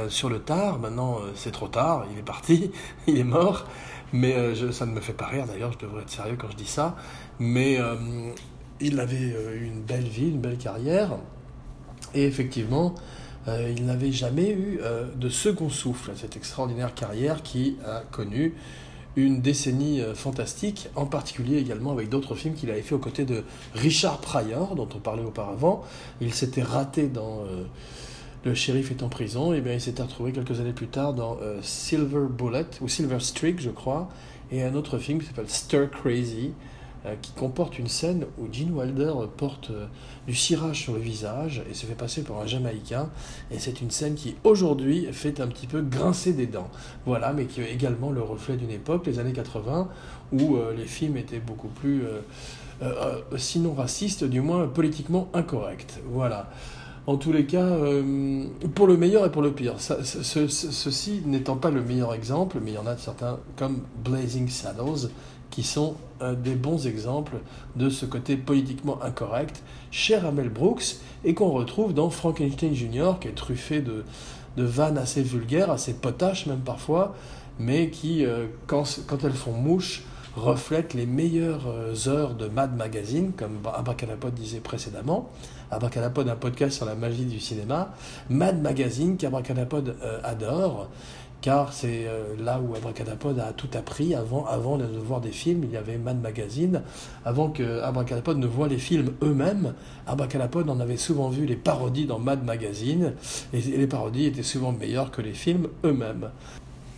sur 0.10 0.30
le 0.30 0.40
tard. 0.40 0.80
Maintenant, 0.80 1.20
c'est 1.36 1.52
trop 1.52 1.68
tard, 1.68 2.08
il 2.12 2.18
est 2.18 2.24
parti, 2.24 2.72
il 3.08 3.20
est 3.20 3.24
mort. 3.24 3.68
Mais 4.14 4.34
ça 4.72 4.88
ne 4.88 4.94
me 4.94 5.00
fait 5.00 5.14
pas 5.14 5.28
rire, 5.28 5.46
d'ailleurs, 5.46 5.72
je 5.74 5.78
devrais 5.78 6.02
être 6.02 6.10
sérieux 6.10 6.38
quand 6.40 6.50
je 6.50 6.56
dis 6.56 6.66
ça. 6.66 6.96
Mais 7.38 7.80
euh, 7.80 7.96
il 8.80 9.00
avait 9.00 9.32
euh, 9.36 9.64
une 9.64 9.82
belle 9.82 10.08
vie, 10.08 10.30
une 10.30 10.42
belle 10.42 10.58
carrière. 10.58 11.20
Et 12.16 12.26
effectivement, 12.26 12.96
euh, 13.48 13.72
il 13.78 13.86
n'avait 13.86 14.12
jamais 14.12 14.50
eu 14.50 14.80
de 15.16 15.30
second 15.30 15.70
souffle 15.70 16.10
à 16.10 16.16
cette 16.16 16.36
extraordinaire 16.36 16.96
carrière 16.96 17.44
qui 17.44 17.78
a 17.86 18.02
connu 18.10 18.56
une 19.16 19.42
décennie 19.42 20.02
fantastique, 20.16 20.90
en 20.96 21.06
particulier 21.06 21.58
également 21.58 21.92
avec 21.92 22.10
d'autres 22.10 22.36
films 22.36 22.54
qu'il 22.54 22.70
avait 22.70 22.82
fait 22.82 22.96
aux 22.96 23.00
côtés 23.00 23.26
de 23.26 23.44
Richard 23.74 24.20
Pryor, 24.20 24.76
dont 24.76 24.88
on 24.96 25.00
parlait 25.00 25.24
auparavant. 25.24 25.84
Il 26.22 26.34
s'était 26.34 26.64
raté 26.64 27.08
dans 27.08 27.44
Le 28.46 28.54
shérif 28.54 28.90
est 28.92 29.04
en 29.04 29.10
prison, 29.10 29.54
et 29.54 29.62
bien 29.62 29.74
il 29.74 29.82
s'était 29.82 30.02
retrouvé 30.02 30.32
quelques 30.32 30.60
années 30.62 30.72
plus 30.72 30.88
tard 30.88 31.14
dans 31.14 31.38
Silver 31.62 32.28
Bullet, 32.30 32.68
ou 32.80 32.88
Silver 32.88 33.20
Streak, 33.20 33.60
je 33.60 33.70
crois, 33.70 34.10
et 34.52 34.64
un 34.64 34.76
autre 34.76 34.98
film 34.98 35.20
qui 35.20 35.26
s'appelle 35.26 35.50
Stir 35.50 35.90
Crazy, 35.90 36.52
euh, 36.52 36.81
qui 37.22 37.32
comporte 37.32 37.80
une 37.80 37.88
scène 37.88 38.26
où 38.38 38.52
Gene 38.52 38.72
Wilder 38.74 39.14
porte 39.36 39.72
euh, 39.72 39.88
du 40.28 40.36
cirage 40.36 40.82
sur 40.82 40.94
le 40.94 41.00
visage 41.00 41.64
et 41.70 41.74
se 41.74 41.88
fait 41.88 41.96
passer 41.96 42.22
pour 42.22 42.40
un 42.40 42.46
Jamaïcain. 42.46 43.10
Et 43.50 43.58
c'est 43.58 43.82
une 43.82 43.90
scène 43.90 44.14
qui 44.14 44.36
aujourd'hui 44.44 45.08
fait 45.12 45.40
un 45.40 45.48
petit 45.48 45.66
peu 45.66 45.82
grincer 45.82 46.34
des 46.34 46.46
dents. 46.46 46.70
Voilà, 47.06 47.34
mais 47.34 47.46
qui 47.46 47.62
est 47.62 47.74
également 47.74 48.12
le 48.12 48.22
reflet 48.22 48.56
d'une 48.56 48.70
époque, 48.70 49.08
les 49.08 49.18
années 49.18 49.34
80, 49.34 49.90
où 50.34 50.56
euh, 50.56 50.76
les 50.76 50.86
films 50.86 51.18
étaient 51.18 51.40
beaucoup 51.40 51.70
plus, 51.70 52.04
sinon 53.38 53.74
racistes, 53.74 54.24
du 54.24 54.42
moins 54.42 54.68
politiquement 54.68 55.30
incorrects. 55.34 56.00
Voilà. 56.06 56.50
En 57.08 57.18
tous 57.18 57.32
les 57.32 57.46
cas, 57.46 57.68
pour 58.76 58.86
le 58.86 58.96
meilleur 58.96 59.26
et 59.26 59.32
pour 59.32 59.42
le 59.42 59.52
pire. 59.52 59.76
ceci 59.80 61.22
n'étant 61.26 61.58
pas 61.58 61.72
le 61.72 61.84
meilleur 61.84 62.14
exemple, 62.14 62.60
mais 62.64 62.72
il 62.72 62.76
y 62.76 62.78
en 62.78 62.86
a 62.86 62.96
certains 62.96 63.40
comme 63.56 63.82
Blazing 64.04 64.48
Saddles, 64.50 65.10
qui 65.52 65.64
sont 65.64 65.96
euh, 66.22 66.34
des 66.34 66.56
bons 66.56 66.88
exemples 66.88 67.38
de 67.76 67.90
ce 67.90 68.06
côté 68.06 68.38
politiquement 68.38 69.04
incorrect, 69.04 69.62
cher 69.92 70.26
à 70.26 70.32
Mel 70.32 70.50
Brooks, 70.50 70.96
et 71.24 71.36
qu'on 71.36 71.52
retrouve 71.52 71.94
dans 71.94 72.10
Frankenstein 72.10 72.74
Jr., 72.74 73.14
qui 73.20 73.28
est 73.28 73.36
truffé 73.36 73.82
de, 73.82 74.04
de 74.58 74.64
vannes 74.64 74.98
assez 74.98 75.22
vulgaires, 75.22 75.70
assez 75.70 75.94
potaches 75.94 76.48
même 76.48 76.62
parfois, 76.62 77.14
mais 77.60 77.90
qui, 77.90 78.26
euh, 78.26 78.48
quand, 78.66 78.86
elles 79.24 79.34
font 79.34 79.52
mouche, 79.52 80.04
reflètent 80.36 80.94
les 80.94 81.06
meilleures 81.06 81.68
euh, 81.68 81.94
heures 82.08 82.34
de 82.34 82.48
Mad 82.48 82.76
Magazine, 82.76 83.34
comme 83.36 83.60
Abracadapod 83.72 84.34
disait 84.34 84.62
précédemment. 84.62 85.30
Abracadapod, 85.70 86.28
un 86.28 86.36
podcast 86.36 86.78
sur 86.78 86.86
la 86.86 86.96
magie 86.96 87.26
du 87.26 87.40
cinéma. 87.40 87.94
Mad 88.30 88.62
Magazine, 88.62 89.18
qu'Abracadapod 89.18 89.96
adore, 90.24 90.90
car 91.42 91.74
c'est 91.74 92.06
euh, 92.06 92.36
là 92.40 92.62
où 92.62 92.76
Abracadapod 92.76 93.40
a 93.40 93.52
tout 93.52 93.70
appris. 93.74 94.14
Avant, 94.14 94.46
avant 94.46 94.78
de 94.78 94.86
voir 94.86 95.22
des 95.22 95.32
films, 95.32 95.64
il 95.64 95.72
y 95.72 95.78
avait 95.78 95.98
Mad 95.98 96.22
Magazine. 96.22 96.84
Avant 97.26 97.50
que 97.50 97.82
Abracadapod 97.82 98.38
ne 98.38 98.46
voit 98.46 98.68
les 98.68 98.78
films 98.78 99.14
eux-mêmes, 99.24 99.74
Abracadapod 100.06 100.70
en 100.70 100.80
avait 100.80 100.98
souvent 100.98 101.30
vu 101.30 101.46
les 101.46 101.56
parodies 101.56 102.06
dans 102.06 102.20
Mad 102.20 102.44
Magazine, 102.46 103.14
et 103.54 103.60
les 103.60 103.88
parodies 103.88 104.28
étaient 104.28 104.44
souvent 104.44 104.72
meilleures 104.72 105.12
que 105.12 105.22
les 105.22 105.34
films 105.34 105.68
eux-mêmes. 105.84 106.30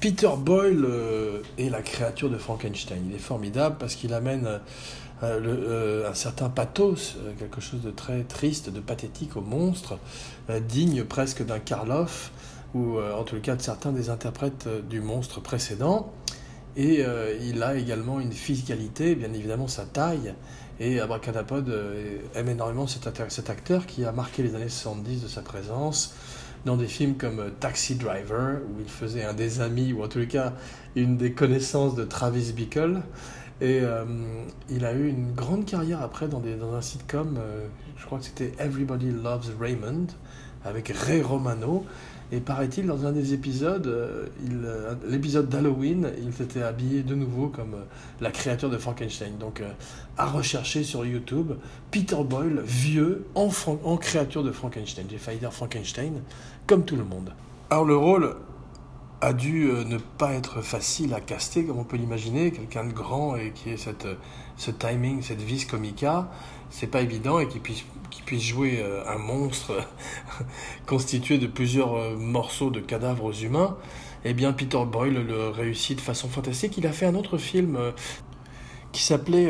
Peter 0.02 0.32
Boyle 0.38 0.84
euh, 0.84 1.42
est 1.58 1.70
la 1.70 1.82
créature 1.82 2.30
de 2.30 2.38
Frankenstein. 2.38 3.02
Il 3.10 3.16
est 3.16 3.20
formidable 3.20 3.78
parce 3.80 3.96
qu'il 3.96 4.14
amène 4.14 4.60
euh, 5.24 6.10
un 6.10 6.14
certain 6.14 6.50
pathos, 6.50 7.16
quelque 7.40 7.62
chose 7.62 7.82
de 7.82 7.92
très 7.92 8.24
triste, 8.24 8.70
de 8.70 8.82
pathétique 8.82 9.38
au 9.38 9.42
monstre, 9.42 9.98
digne 10.68 11.06
presque 11.06 11.46
d'un 11.46 11.60
Karloff 11.60 12.34
ou 12.74 12.98
euh, 12.98 13.14
en 13.14 13.24
tout 13.24 13.40
cas 13.40 13.56
de 13.56 13.62
certains 13.62 13.92
des 13.92 14.10
interprètes 14.10 14.66
euh, 14.68 14.82
du 14.82 15.02
monstre 15.02 15.42
précédent. 15.42 16.12
Et 16.76 17.06
euh, 17.06 17.38
il 17.42 17.62
a 17.62 17.76
également 17.76 18.20
une 18.20 18.32
physicalité, 18.32 19.16
bien 19.16 19.32
évidemment 19.34 19.68
sa 19.68 19.86
taille. 19.86 20.34
Et 20.80 21.00
Abracadapod 21.00 21.72
aime 22.34 22.50
énormément 22.50 22.88
cet, 22.88 23.06
acteur 23.50 23.86
qui 23.86 24.06
a 24.06 24.12
marqué 24.12 24.42
les 24.42 24.56
années 24.56 24.70
70 24.70 25.22
de 25.22 25.28
sa 25.28 25.44
présence 25.44 26.16
dans 26.66 26.78
des 26.78 26.88
films 26.88 27.16
comme 27.16 27.52
Taxi 27.60 27.94
Driver, 27.94 28.58
où 28.58 28.82
il 28.82 28.90
faisait 28.90 29.24
un 29.24 29.34
des 29.34 29.62
amis, 29.62 29.94
ou 29.94 30.04
en 30.04 30.08
tout 30.08 30.26
cas 30.26 30.54
une 30.96 31.16
des 31.16 31.34
connaissances 31.34 31.94
de 31.94 32.04
Travis 32.04 32.54
Bickle. 32.54 33.04
Et 33.62 33.82
il 34.72 34.84
a 34.84 34.94
eu 34.94 35.10
une 35.10 35.32
grande 35.34 35.66
carrière 35.66 36.02
après 36.02 36.28
dans, 36.28 36.40
des, 36.40 36.56
dans 36.56 36.74
un 36.74 36.82
sitcom, 36.82 37.38
je 37.96 38.06
crois 38.08 38.18
que 38.18 38.26
c'était 38.26 38.52
Everybody 38.58 39.12
Loves 39.12 39.52
Raymond, 39.60 40.08
avec 40.66 40.90
Ray 40.90 41.22
Romano. 41.22 41.86
Et 42.34 42.40
paraît-il, 42.40 42.88
dans 42.88 43.06
un 43.06 43.12
des 43.12 43.36
épisodes, 43.36 43.86
euh, 43.86 44.26
euh, 44.50 44.96
l'épisode 45.08 45.50
d'Halloween, 45.50 46.10
il 46.20 46.34
s'était 46.34 46.64
habillé 46.64 47.04
de 47.04 47.14
nouveau 47.14 47.50
comme 47.50 47.76
euh, 47.76 47.84
la 48.22 48.32
créature 48.32 48.72
de 48.72 48.78
Frankenstein. 48.80 49.38
Donc, 49.40 49.62
à 50.18 50.26
rechercher 50.26 50.84
sur 50.84 51.06
YouTube, 51.06 51.52
Peter 51.92 52.18
Boyle, 52.28 52.64
vieux, 52.66 53.28
en, 53.36 53.50
en 53.84 53.98
créature 53.98 54.44
de 54.44 54.52
Frankenstein. 54.52 55.06
J'ai 55.12 55.20
failli 55.20 55.42
Frankenstein, 55.52 56.24
comme 56.66 56.86
tout 56.86 56.96
le 56.96 57.04
monde. 57.04 57.32
Alors, 57.70 57.86
le 57.86 57.98
rôle 57.98 58.36
a 59.22 59.32
dû 59.34 59.72
ne 59.86 60.00
pas 60.00 60.34
être 60.34 60.64
facile 60.64 61.14
à 61.14 61.22
caster, 61.22 61.66
comme 61.66 61.78
on 61.78 61.84
peut 61.84 61.98
l'imaginer. 61.98 62.50
Quelqu'un 62.50 62.86
de 62.86 62.94
grand 62.94 63.36
et 63.36 63.52
qui 63.52 63.70
ait 63.70 63.78
ce 63.78 64.72
timing, 64.72 65.22
cette 65.22 65.42
vis 65.42 65.66
comica, 65.66 66.32
c'est 66.74 66.88
pas 66.88 67.02
évident 67.02 67.40
et 67.40 67.48
qui 67.48 67.60
puisse 67.60 67.84
puisse 68.26 68.44
jouer 68.44 68.80
euh, 68.80 69.04
un 69.08 69.18
monstre 69.18 69.74
constitué 70.86 71.38
de 71.38 71.48
plusieurs 71.48 71.96
euh, 71.96 72.16
morceaux 72.16 72.70
de 72.70 72.80
cadavres 72.80 73.44
humains, 73.44 73.78
eh 74.26 74.34
bien 74.34 74.54
Peter 74.54 74.84
Boyle 74.86 75.26
le 75.26 75.50
réussit 75.50 75.98
de 75.98 76.02
façon 76.02 76.28
fantastique. 76.30 76.78
Il 76.78 76.88
a 76.88 76.92
fait 76.92 77.06
un 77.06 77.16
autre 77.16 77.38
film 77.38 77.76
euh, 77.76 77.92
qui 78.92 79.02
s'appelait 79.02 79.50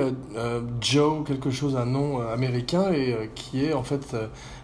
Joe, 0.79 1.27
quelque 1.27 1.51
chose, 1.51 1.75
un 1.75 1.85
nom 1.85 2.21
américain, 2.21 2.93
et 2.93 3.29
qui 3.35 3.65
est 3.65 3.73
en 3.73 3.83
fait 3.83 4.15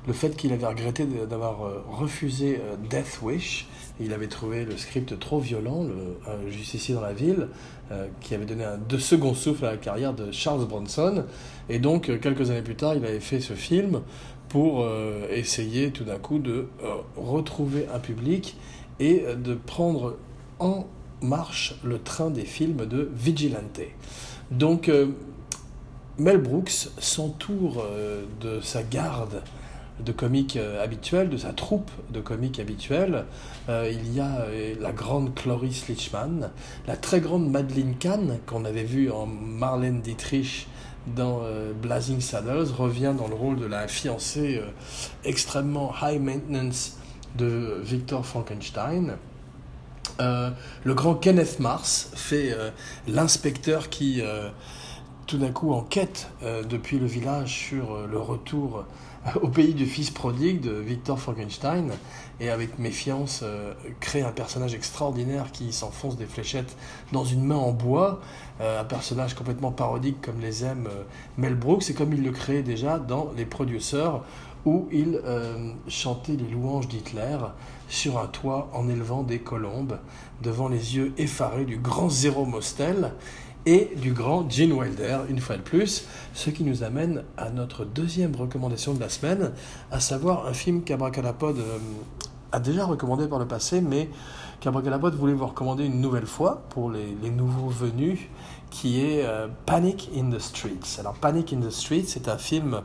le 0.08 0.14
fait 0.14 0.38
qu'il 0.38 0.54
avait 0.54 0.68
regretté 0.68 1.04
d'avoir 1.06 1.58
refusé 1.90 2.62
Death 2.90 3.20
Wish. 3.22 3.68
il 4.00 4.14
avait 4.14 4.30
trouvé 4.30 4.64
le 4.64 4.78
script 4.78 5.20
trop 5.20 5.42
violent, 5.42 5.84
le, 5.84 6.50
justicier 6.50 6.96
dans 6.96 7.02
la 7.02 7.12
ville, 7.12 7.50
qui 8.22 8.36
avait 8.36 8.46
donné 8.46 8.64
un 8.64 8.78
de 8.78 8.98
second 8.98 9.34
souffle 9.34 9.66
à 9.66 9.72
la 9.72 9.78
carrière 9.78 10.14
de 10.14 10.32
Charles 10.32 10.66
Bronson. 10.66 11.26
Et 11.70 11.80
donc, 11.80 12.10
euh, 12.10 12.18
quelques 12.18 12.50
années 12.50 12.62
plus 12.62 12.76
tard, 12.76 12.96
il 12.96 13.06
avait 13.06 13.20
fait 13.20 13.40
ce 13.40 13.54
film 13.54 14.02
pour 14.50 14.82
euh, 14.82 15.28
essayer 15.30 15.92
tout 15.92 16.04
d'un 16.04 16.18
coup 16.18 16.40
de 16.40 16.68
euh, 16.84 16.96
retrouver 17.16 17.88
un 17.94 18.00
public 18.00 18.58
et 19.00 19.24
de 19.38 19.54
prendre 19.54 20.18
en 20.60 20.86
marche 21.22 21.76
le 21.84 22.00
train 22.00 22.32
des 22.32 22.44
films 22.44 22.86
de 22.86 23.10
Vigilante. 23.16 23.80
Donc, 24.52 24.92
Mel 26.18 26.38
Brooks 26.38 26.90
s'entoure 26.98 27.86
de 28.42 28.60
sa 28.60 28.84
garde 28.84 29.42
de 30.00 30.12
comiques 30.12 30.58
habituels, 30.82 31.30
de 31.30 31.38
sa 31.38 31.54
troupe 31.54 31.92
de 32.10 32.20
comiques 32.20 32.60
habituels. 32.60 33.26
il 33.68 34.14
y 34.14 34.20
a 34.20 34.46
la 34.80 34.92
grande 34.92 35.36
Cloris 35.36 35.86
Lichman, 35.90 36.52
la 36.88 36.96
très 36.96 37.20
grande 37.20 37.50
Madeleine 37.50 37.96
Kahn, 37.98 38.40
qu'on 38.46 38.66
avait 38.66 38.84
vue 38.84 39.12
en 39.12 39.26
Marlène 39.26 40.02
Dietrich 40.02 40.68
dans 41.08 41.42
Blazing 41.82 42.22
Saddles, 42.22 42.72
revient 42.78 43.14
dans 43.18 43.28
le 43.28 43.36
rôle 43.36 43.58
de 43.58 43.66
la 43.66 43.88
fiancée 43.88 44.62
extrêmement 45.24 45.94
high 46.02 46.22
maintenance 46.22 46.98
de 47.38 47.80
Victor 47.84 48.26
Frankenstein. 48.26 49.18
Euh, 50.20 50.50
le 50.84 50.94
grand 50.94 51.16
Kenneth 51.16 51.60
Mars 51.60 52.12
fait 52.16 52.52
euh, 52.52 52.72
l'inspecteur 53.08 53.90
qui, 53.90 54.22
euh, 54.22 54.50
tout 55.28 55.38
d'un 55.38 55.52
coup, 55.52 55.72
enquête 55.74 56.30
depuis 56.68 57.00
le 57.00 57.06
village 57.06 57.54
sur 57.54 58.08
le 58.08 58.18
retour 58.18 58.86
au 59.42 59.48
pays 59.48 59.74
du 59.74 59.86
fils 59.86 60.12
prodigue 60.12 60.62
de 60.62 60.72
Victor 60.72 61.20
Frankenstein 61.20 61.92
et 62.40 62.50
avec 62.50 62.80
méfiance 62.80 63.44
crée 64.00 64.22
un 64.22 64.32
personnage 64.32 64.74
extraordinaire 64.74 65.52
qui 65.52 65.74
s'enfonce 65.74 66.18
des 66.18 66.26
fléchettes 66.26 66.78
dans 67.12 67.26
une 67.26 67.44
main 67.44 67.58
en 67.58 67.72
bois, 67.72 68.22
un 68.62 68.86
personnage 68.86 69.34
complètement 69.34 69.72
parodique 69.72 70.22
comme 70.22 70.40
les 70.40 70.64
aime 70.64 70.88
Mel 71.38 71.56
Brooks 71.56 71.90
et 71.90 71.94
comme 71.94 72.14
il 72.14 72.24
le 72.24 72.32
créait 72.32 72.64
déjà 72.64 72.98
dans 72.98 73.32
Les 73.36 73.46
Producers 73.46 74.22
où 74.66 74.88
il 74.92 75.22
chantait 75.90 76.38
les 76.38 76.48
louanges 76.48 76.88
d'Hitler 76.88 77.38
sur 77.90 78.20
un 78.20 78.28
toit 78.28 78.70
en 78.74 78.88
élevant 78.88 79.24
des 79.24 79.40
colombes 79.40 79.98
devant 80.42 80.70
les 80.70 80.96
yeux 80.96 81.14
effarés 81.18 81.66
du 81.66 81.78
grand 81.78 82.10
Zéro 82.10 82.46
Mostel 82.46 83.14
et 83.66 83.92
du 83.98 84.14
grand 84.14 84.50
Gene 84.50 84.72
Wilder, 84.72 85.20
une 85.30 85.40
fois 85.40 85.58
de 85.58 85.62
plus, 85.62 86.06
ce 86.34 86.50
qui 86.50 86.64
nous 86.64 86.84
amène 86.84 87.24
à 87.38 87.50
notre 87.50 87.86
deuxième 87.86 88.36
recommandation 88.36 88.94
de 88.94 89.00
la 89.00 89.10
semaine, 89.10 89.52
à 89.92 90.00
savoir 90.00 90.48
un 90.48 90.54
film 90.54 90.84
qu'Abracadapod 90.84 91.58
euh, 91.58 91.78
a 92.52 92.60
déjà 92.60 92.86
recommandé 92.86 93.28
par 93.28 93.40
le 93.40 93.48
passé, 93.48 93.82
mais 93.82 94.10
qu'Abracadapod 94.62 95.14
voulait 95.16 95.34
vous 95.34 95.46
recommander 95.46 95.86
une 95.86 96.00
nouvelle 96.02 96.26
fois 96.26 96.64
pour 96.70 96.90
les, 96.90 97.30
nouveaux 97.30 97.70
venus, 97.70 98.20
qui 98.72 99.02
est 99.02 99.26
euh, 99.26 99.48
Panic 99.66 100.10
in 100.16 100.30
the 100.30 100.40
Streets. 100.40 101.00
Alors 101.00 101.16
Panic 101.16 101.54
in 101.54 101.60
the 101.60 101.70
Streets, 101.70 102.06
c'est 102.08 102.28
un 102.28 102.38
film 102.38 102.82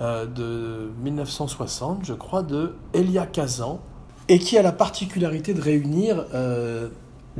euh, 0.00 0.26
de 0.26 0.90
1960, 1.02 2.04
je 2.04 2.14
crois, 2.14 2.42
de 2.42 2.74
Elia 2.94 3.26
Kazan, 3.26 3.80
et 4.28 4.38
qui 4.38 4.56
a 4.56 4.62
la 4.62 4.72
particularité 4.72 5.52
de 5.52 5.60
réunir 5.60 6.24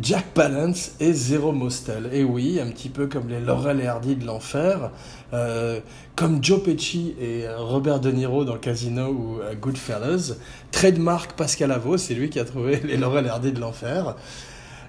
Jack 0.01 0.25
Palance 0.33 0.93
et 1.01 1.13
Zero 1.13 1.53
Mostel. 1.53 2.09
Et 2.13 2.25
oui, 2.25 2.59
un 2.61 2.71
petit 2.71 2.89
peu 2.89 3.09
comme 3.09 3.29
les 3.29 3.41
Laurel 3.41 3.79
et 3.81 3.87
Hardy 3.87 4.17
de 4.17 4.25
l'enfer, 4.25 4.91
euh, 5.35 5.81
comme 6.17 6.43
Joe 6.43 6.63
Pesci 6.63 7.15
et 7.21 7.45
Robert 7.55 8.01
De 8.01 8.11
Niro 8.11 8.47
dans 8.47 8.57
Casino 8.57 9.09
ou 9.09 9.41
euh, 9.41 9.55
Goodfellas. 9.55 10.37
Trademark 10.71 11.35
Pascal 11.35 11.73
Avo, 11.73 11.99
c'est 11.99 12.15
lui 12.15 12.31
qui 12.31 12.41
a 12.41 12.45
trouvé 12.47 12.81
les 12.85 12.97
Laurel 12.97 13.27
et 13.27 13.29
Hardy 13.29 13.53
de 13.53 13.61
l'enfer. 13.61 14.17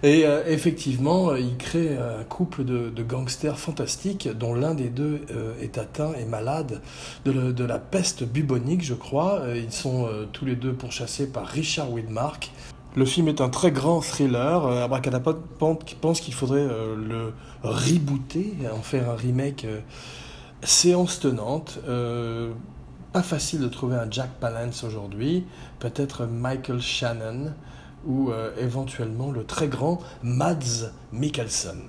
Et 0.03 0.25
euh, 0.25 0.43
effectivement, 0.47 1.35
il 1.35 1.57
crée 1.57 1.97
un 1.97 2.23
couple 2.23 2.63
de, 2.63 3.03
gangsters 3.03 3.59
fantastiques, 3.59 4.29
dont 4.37 4.53
l'un 4.53 4.73
des 4.73 4.89
deux 4.89 5.21
est 5.61 5.77
atteint 5.77 6.13
et 6.13 6.25
malade 6.25 6.81
de, 7.25 7.63
la 7.63 7.79
peste 7.79 8.23
bubonique, 8.23 8.83
je 8.83 8.93
crois. 8.93 9.43
ils 9.55 9.71
sont 9.71 10.09
tous 10.31 10.45
les 10.45 10.55
deux 10.55 10.73
pourchassés 10.73 11.27
par 11.27 11.45
Richard 11.45 11.91
Widmark. 11.91 12.51
Le 12.95 13.05
film 13.05 13.27
est 13.27 13.41
un 13.41 13.49
très 13.49 13.71
grand 13.71 14.01
thriller. 14.01 14.65
Abracadapod 14.65 15.41
pense 15.57 16.21
qu'il 16.21 16.33
faudrait 16.33 16.67
le 16.67 17.33
rebooter, 17.63 18.55
en 18.71 18.81
faire 18.81 19.09
un 19.09 19.15
remake 19.15 19.65
séance 20.61 21.19
tenante. 21.19 21.79
pas 23.11 23.23
facile 23.23 23.61
de 23.61 23.67
trouver 23.67 23.95
un 23.95 24.09
Jack 24.11 24.29
Palance 24.39 24.83
aujourd'hui. 24.83 25.45
Peut-être 25.79 26.25
Michael 26.27 26.81
Shannon 26.81 27.53
ou 28.05 28.31
euh, 28.31 28.51
éventuellement 28.59 29.31
le 29.31 29.45
très 29.45 29.67
grand 29.67 29.99
Mads 30.23 30.91
Mikkelsen. 31.11 31.81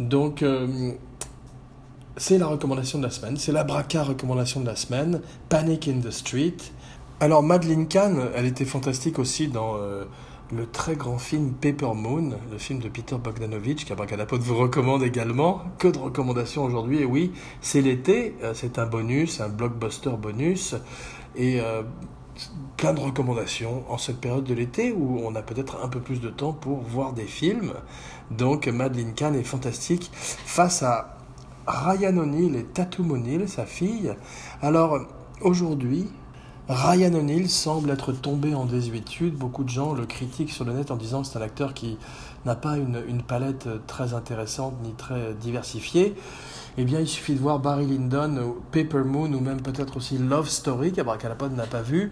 Donc, 0.00 0.42
euh, 0.42 0.92
c'est 2.16 2.38
la 2.38 2.46
recommandation 2.46 2.98
de 2.98 3.04
la 3.04 3.10
semaine, 3.10 3.36
c'est 3.36 3.52
la 3.52 3.64
braca 3.64 4.02
recommandation 4.02 4.60
de 4.60 4.66
la 4.66 4.76
semaine, 4.76 5.20
Panic 5.48 5.88
in 5.88 6.00
the 6.00 6.10
Street. 6.10 6.56
Alors, 7.20 7.42
Madeleine 7.42 7.86
Kahn, 7.86 8.28
elle 8.34 8.46
était 8.46 8.64
fantastique 8.64 9.18
aussi 9.18 9.48
dans 9.48 9.76
euh, 9.76 10.04
le 10.52 10.66
très 10.66 10.96
grand 10.96 11.18
film 11.18 11.52
Paper 11.52 11.94
Moon, 11.94 12.34
le 12.50 12.58
film 12.58 12.78
de 12.78 12.88
Peter 12.88 13.16
Bogdanovich, 13.16 13.84
qu'Abracadapod 13.84 14.40
vous 14.40 14.56
recommande 14.56 15.02
également. 15.02 15.62
Que 15.78 15.88
de 15.88 15.98
recommandations 15.98 16.64
aujourd'hui, 16.64 17.00
et 17.00 17.04
oui, 17.04 17.32
c'est 17.60 17.80
l'été, 17.80 18.36
c'est 18.52 18.78
un 18.78 18.86
bonus, 18.86 19.40
un 19.40 19.48
blockbuster 19.48 20.16
bonus, 20.18 20.76
et 21.36 21.60
plein 22.76 22.92
de 22.92 23.00
recommandations 23.00 23.84
en 23.88 23.96
cette 23.96 24.20
période 24.20 24.44
de 24.44 24.54
l'été 24.54 24.92
où 24.92 25.20
on 25.24 25.34
a 25.34 25.42
peut-être 25.42 25.78
un 25.82 25.88
peu 25.88 26.00
plus 26.00 26.20
de 26.20 26.30
temps 26.30 26.52
pour 26.52 26.80
voir 26.80 27.12
des 27.12 27.26
films. 27.26 27.72
Donc 28.30 28.66
Madeleine 28.66 29.14
Kahn 29.14 29.34
est 29.34 29.44
fantastique 29.44 30.10
face 30.12 30.82
à 30.82 31.18
Ryan 31.66 32.16
O'Neill 32.18 32.56
et 32.56 32.64
Tatum 32.64 33.12
O'Neill, 33.12 33.48
sa 33.48 33.66
fille. 33.66 34.12
Alors 34.60 34.98
aujourd'hui, 35.40 36.10
Ryan 36.66 37.12
O'Neill 37.12 37.50
semble 37.50 37.90
être 37.90 38.12
tombé 38.12 38.54
en 38.54 38.64
désuétude. 38.64 39.34
Beaucoup 39.34 39.64
de 39.64 39.68
gens 39.68 39.92
le 39.92 40.06
critiquent 40.06 40.50
sur 40.50 40.64
le 40.64 40.72
net 40.72 40.90
en 40.90 40.96
disant 40.96 41.20
que 41.20 41.28
c'est 41.28 41.36
un 41.36 41.42
acteur 41.42 41.74
qui 41.74 41.98
n'a 42.46 42.54
pas 42.54 42.78
une, 42.78 43.22
palette 43.22 43.68
très 43.86 44.14
intéressante 44.14 44.74
ni 44.82 44.92
très 44.94 45.34
diversifiée. 45.34 46.14
Eh 46.78 46.84
bien, 46.84 47.00
il 47.00 47.06
suffit 47.06 47.34
de 47.34 47.38
voir 47.38 47.58
Barry 47.58 47.84
Lyndon, 47.84 48.56
Paper 48.72 49.04
Moon 49.04 49.30
ou 49.34 49.40
même 49.40 49.60
peut-être 49.60 49.98
aussi 49.98 50.16
Love 50.16 50.48
Story 50.48 50.92
qu'Abracadapod 50.92 51.54
n'a 51.54 51.66
pas 51.66 51.82
vu 51.82 52.10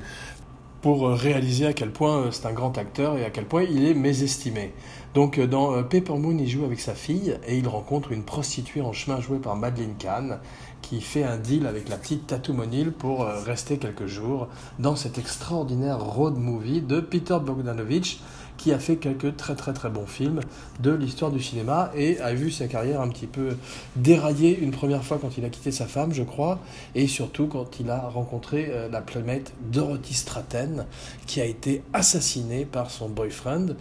pour 0.82 1.06
euh, 1.06 1.14
réaliser 1.14 1.66
à 1.66 1.72
quel 1.72 1.92
point 1.92 2.18
euh, 2.18 2.30
c'est 2.30 2.46
un 2.46 2.52
grand 2.52 2.76
acteur 2.76 3.16
et 3.16 3.24
à 3.24 3.30
quel 3.30 3.46
point 3.46 3.62
il 3.62 3.86
est 3.86 3.94
mésestimé. 3.94 4.74
Donc 5.14 5.38
euh, 5.38 5.46
dans 5.46 5.82
Paper 5.84 6.18
Moon, 6.18 6.36
il 6.38 6.48
joue 6.48 6.64
avec 6.64 6.80
sa 6.80 6.94
fille 6.94 7.38
et 7.46 7.56
il 7.56 7.68
rencontre 7.68 8.12
une 8.12 8.24
prostituée 8.24 8.82
en 8.82 8.92
chemin 8.92 9.20
jouée 9.20 9.38
par 9.38 9.56
Madeleine 9.56 9.94
Kahn 9.98 10.40
qui 10.82 11.00
fait 11.00 11.22
un 11.22 11.38
deal 11.38 11.66
avec 11.66 11.88
la 11.88 11.96
petite 11.96 12.26
Tatum 12.26 12.58
O'Neill 12.58 12.90
pour 12.90 13.24
rester 13.24 13.78
quelques 13.78 14.06
jours 14.06 14.48
dans 14.80 14.96
cet 14.96 15.16
extraordinaire 15.16 16.00
road 16.00 16.36
movie 16.36 16.80
de 16.80 16.98
Peter 16.98 17.38
Bogdanovich 17.40 18.20
qui 18.62 18.72
a 18.72 18.78
fait 18.78 18.94
quelques 18.94 19.36
très 19.36 19.56
très 19.56 19.72
très 19.72 19.90
bons 19.90 20.06
films 20.06 20.38
de 20.78 20.92
l'histoire 20.92 21.32
du 21.32 21.42
cinéma 21.42 21.90
et 21.96 22.20
a 22.20 22.32
vu 22.32 22.52
sa 22.52 22.68
carrière 22.68 23.00
un 23.00 23.08
petit 23.08 23.26
peu 23.26 23.56
dérailler 23.96 24.56
une 24.56 24.70
première 24.70 25.02
fois 25.02 25.18
quand 25.20 25.36
il 25.36 25.44
a 25.44 25.48
quitté 25.48 25.72
sa 25.72 25.86
femme, 25.86 26.12
je 26.12 26.22
crois, 26.22 26.60
et 26.94 27.08
surtout 27.08 27.48
quand 27.48 27.80
il 27.80 27.90
a 27.90 27.98
rencontré 27.98 28.68
euh, 28.70 28.88
la 28.88 29.00
playmate 29.00 29.52
Dorothy 29.72 30.14
Stratton, 30.14 30.86
qui 31.26 31.40
a 31.40 31.44
été 31.44 31.82
assassinée 31.92 32.64
par 32.64 32.92
son 32.92 33.08
boyfriend. 33.08 33.74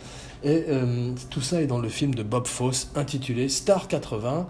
Et 0.44 0.66
euh, 0.70 1.12
tout 1.30 1.42
ça 1.42 1.62
est 1.62 1.68
dans 1.68 1.78
le 1.78 1.90
film 1.90 2.16
de 2.16 2.24
Bob 2.24 2.48
Fosse 2.48 2.90
intitulé 2.96 3.50
Star 3.50 3.88
80 3.88 4.48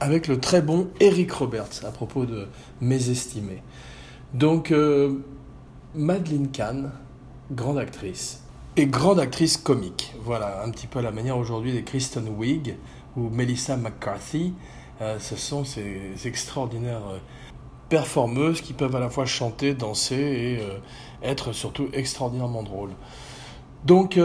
avec 0.00 0.26
le 0.26 0.40
très 0.40 0.60
bon 0.60 0.88
Eric 0.98 1.30
Roberts 1.30 1.84
à 1.86 1.92
propos 1.92 2.26
de 2.26 2.48
Mésestimés. 2.80 3.62
Donc, 4.34 4.72
euh, 4.72 5.20
Madeleine 5.94 6.50
Kahn, 6.50 6.90
grande 7.52 7.78
actrice, 7.78 8.39
et 8.80 8.86
grande 8.86 9.20
actrice 9.20 9.58
comique. 9.58 10.14
Voilà, 10.24 10.62
un 10.64 10.70
petit 10.70 10.86
peu 10.86 11.00
à 11.00 11.02
la 11.02 11.10
manière 11.10 11.36
aujourd'hui 11.36 11.74
de 11.74 11.80
Kristen 11.80 12.26
Wiig 12.28 12.76
ou 13.14 13.28
Melissa 13.28 13.76
McCarthy. 13.76 14.54
Euh, 15.02 15.18
ce 15.18 15.36
sont 15.36 15.64
ces, 15.64 16.12
extraordinaires 16.24 17.06
euh, 17.10 17.18
performeuses 17.90 18.62
qui 18.62 18.72
peuvent 18.72 18.96
à 18.96 19.00
la 19.00 19.10
fois 19.10 19.26
chanter, 19.26 19.74
danser 19.74 20.14
et 20.14 20.58
euh, 20.60 20.78
être 21.22 21.52
surtout 21.52 21.88
extraordinairement 21.92 22.62
drôles. 22.62 22.92
Donc, 23.84 24.18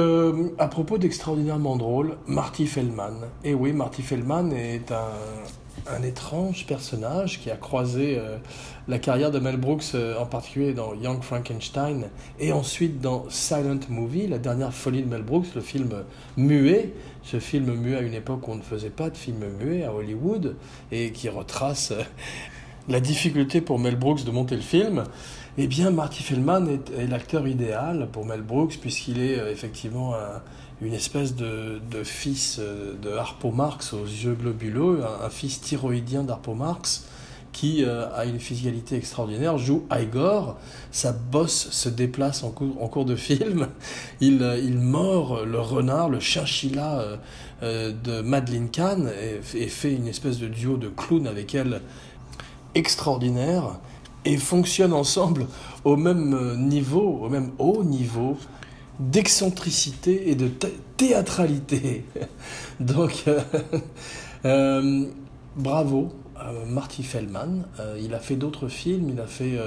à 0.58 0.68
propos 0.68 0.98
d'extraordinairement 0.98 1.78
drôle, 1.78 2.18
Marty 2.28 2.68
Feldman. 2.68 3.30
Et 3.46 3.54
oui, 3.54 3.72
Marty 3.72 4.02
Feldman 4.02 4.52
est 4.52 4.92
un, 4.92 5.12
un 5.88 6.02
étrange 6.02 6.66
personnage 6.66 7.40
qui 7.40 7.52
a 7.52 7.56
croisé 7.56 8.18
euh, 8.18 8.38
la 8.88 9.00
carrière 9.00 9.32
de 9.32 9.40
Mel 9.40 9.58
Brooks, 9.58 9.84
euh, 9.94 10.18
en 10.18 10.26
particulier 10.26 10.74
dans 10.74 10.94
Young 10.96 11.22
Frankenstein, 11.22 12.06
et 12.40 12.52
ensuite 12.52 13.02
dans 13.02 13.26
Silent 13.30 13.80
Movie, 13.90 14.28
la 14.28 14.40
dernière 14.40 14.74
folie 14.74 15.04
de 15.04 15.08
Mel 15.08 15.22
Brooks, 15.22 15.54
le 15.56 15.62
film 15.62 16.04
muet, 16.38 16.94
ce 17.24 17.40
film 17.40 17.74
muet 17.74 17.96
à 17.96 18.02
une 18.02 18.14
époque 18.14 18.48
où 18.48 18.52
on 18.52 18.56
ne 18.56 18.62
faisait 18.62 18.90
pas 18.90 19.10
de 19.10 19.18
film 19.18 19.46
muet 19.60 19.84
à 19.84 19.94
Hollywood, 19.94 20.56
et 20.92 21.12
qui 21.12 21.30
retrace 21.30 21.92
euh, 21.92 22.02
la 22.88 23.00
difficulté 23.00 23.62
pour 23.62 23.80
Mel 23.80 23.96
Brooks 23.96 24.24
de 24.24 24.32
monter 24.32 24.56
le 24.56 24.62
film. 24.62 25.04
Eh 25.58 25.68
bien, 25.68 25.90
Marty 25.90 26.22
Feldman 26.22 26.68
est, 26.68 27.08
l'acteur 27.08 27.48
idéal 27.48 28.10
pour 28.12 28.26
Mel 28.26 28.42
Brooks, 28.42 28.78
puisqu'il 28.82 29.20
est 29.20 29.38
effectivement 29.52 30.14
un 30.14 30.42
une 30.82 30.94
espèce 30.94 31.36
de, 31.36 31.80
fils 32.04 32.58
euh, 32.60 32.94
de 33.02 33.12
Harpo 33.12 33.52
Marx 33.52 33.94
aux 33.94 34.06
yeux 34.06 34.34
globuleux, 34.34 35.02
un, 35.24 35.30
fils 35.30 35.62
thyroïdien 35.62 36.24
d'Harpo 36.24 36.54
Marx 36.54 37.06
qui 37.54 37.86
euh, 37.86 38.14
a 38.14 38.26
une 38.26 38.40
physicalité 38.40 38.98
extraordinaire, 38.98 39.58
joue 39.58 39.86
Igor, 39.90 40.58
sa 40.92 41.14
bosse 41.14 41.70
se 41.72 41.88
déplace 41.88 42.44
en 42.44 42.52
cours, 42.52 42.84
en 42.84 42.90
cours 42.90 43.06
de 43.06 43.16
film, 43.16 43.70
il, 44.20 44.44
euh, 44.44 44.60
il 44.60 44.78
mord 44.78 45.46
le 45.46 45.60
renard, 45.60 46.10
le 46.10 46.20
chinchilla 46.20 47.20
de 47.62 48.22
Madeleine 48.22 48.70
Kahn 48.70 49.10
et, 49.10 49.58
et, 49.58 49.68
fait 49.70 49.94
une 49.94 50.08
espèce 50.08 50.40
de 50.40 50.48
duo 50.48 50.76
de 50.76 50.90
clown 50.90 51.26
avec 51.26 51.56
elle 51.56 51.82
extraordinaire. 52.76 53.80
et 54.26 54.36
fonctionnent 54.36 54.94
ensemble 54.94 55.48
au 55.86 55.96
même 55.96 56.58
niveau, 56.68 57.22
au 57.24 57.30
même 57.30 57.52
haut 57.58 57.84
niveau 57.84 58.38
d'excentricité 59.00 60.30
et 60.30 60.36
de 60.36 60.50
théâtralité. 60.98 62.06
Donc, 62.80 63.26
euh, 64.46 65.06
bravo, 65.56 66.14
Marty 66.68 67.04
Feldman. 67.04 67.66
il 68.02 68.14
a 68.14 68.20
fait 68.20 68.36
d'autres 68.36 68.68
films, 68.68 69.10
il 69.10 69.20
a 69.20 69.28
fait 69.28 69.58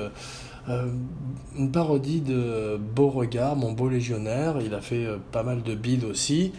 une 1.56 1.72
parodie 1.72 2.20
de 2.20 2.78
Beauregard, 2.94 3.56
Mon 3.56 3.72
beau 3.72 3.88
légionnaire. 3.88 4.56
Il 4.60 4.74
a 4.74 4.80
fait 4.80 5.06
pas 5.32 5.42
mal 5.42 5.62
de 5.62 5.74
bides 5.74 6.04
aussi. 6.04 6.52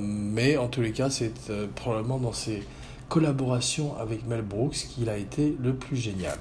mais 0.00 0.56
en 0.56 0.68
tous 0.68 0.80
les 0.80 0.92
cas, 0.92 1.10
c'est 1.10 1.34
probablement 1.74 2.18
dans 2.18 2.32
ses 2.32 2.62
collaborations 3.08 3.96
avec 3.98 4.26
Mel 4.26 4.42
Brooks 4.42 4.86
qu'il 4.94 5.08
a 5.08 5.16
été 5.16 5.56
le 5.62 5.74
plus 5.74 5.96
génial. 5.96 6.38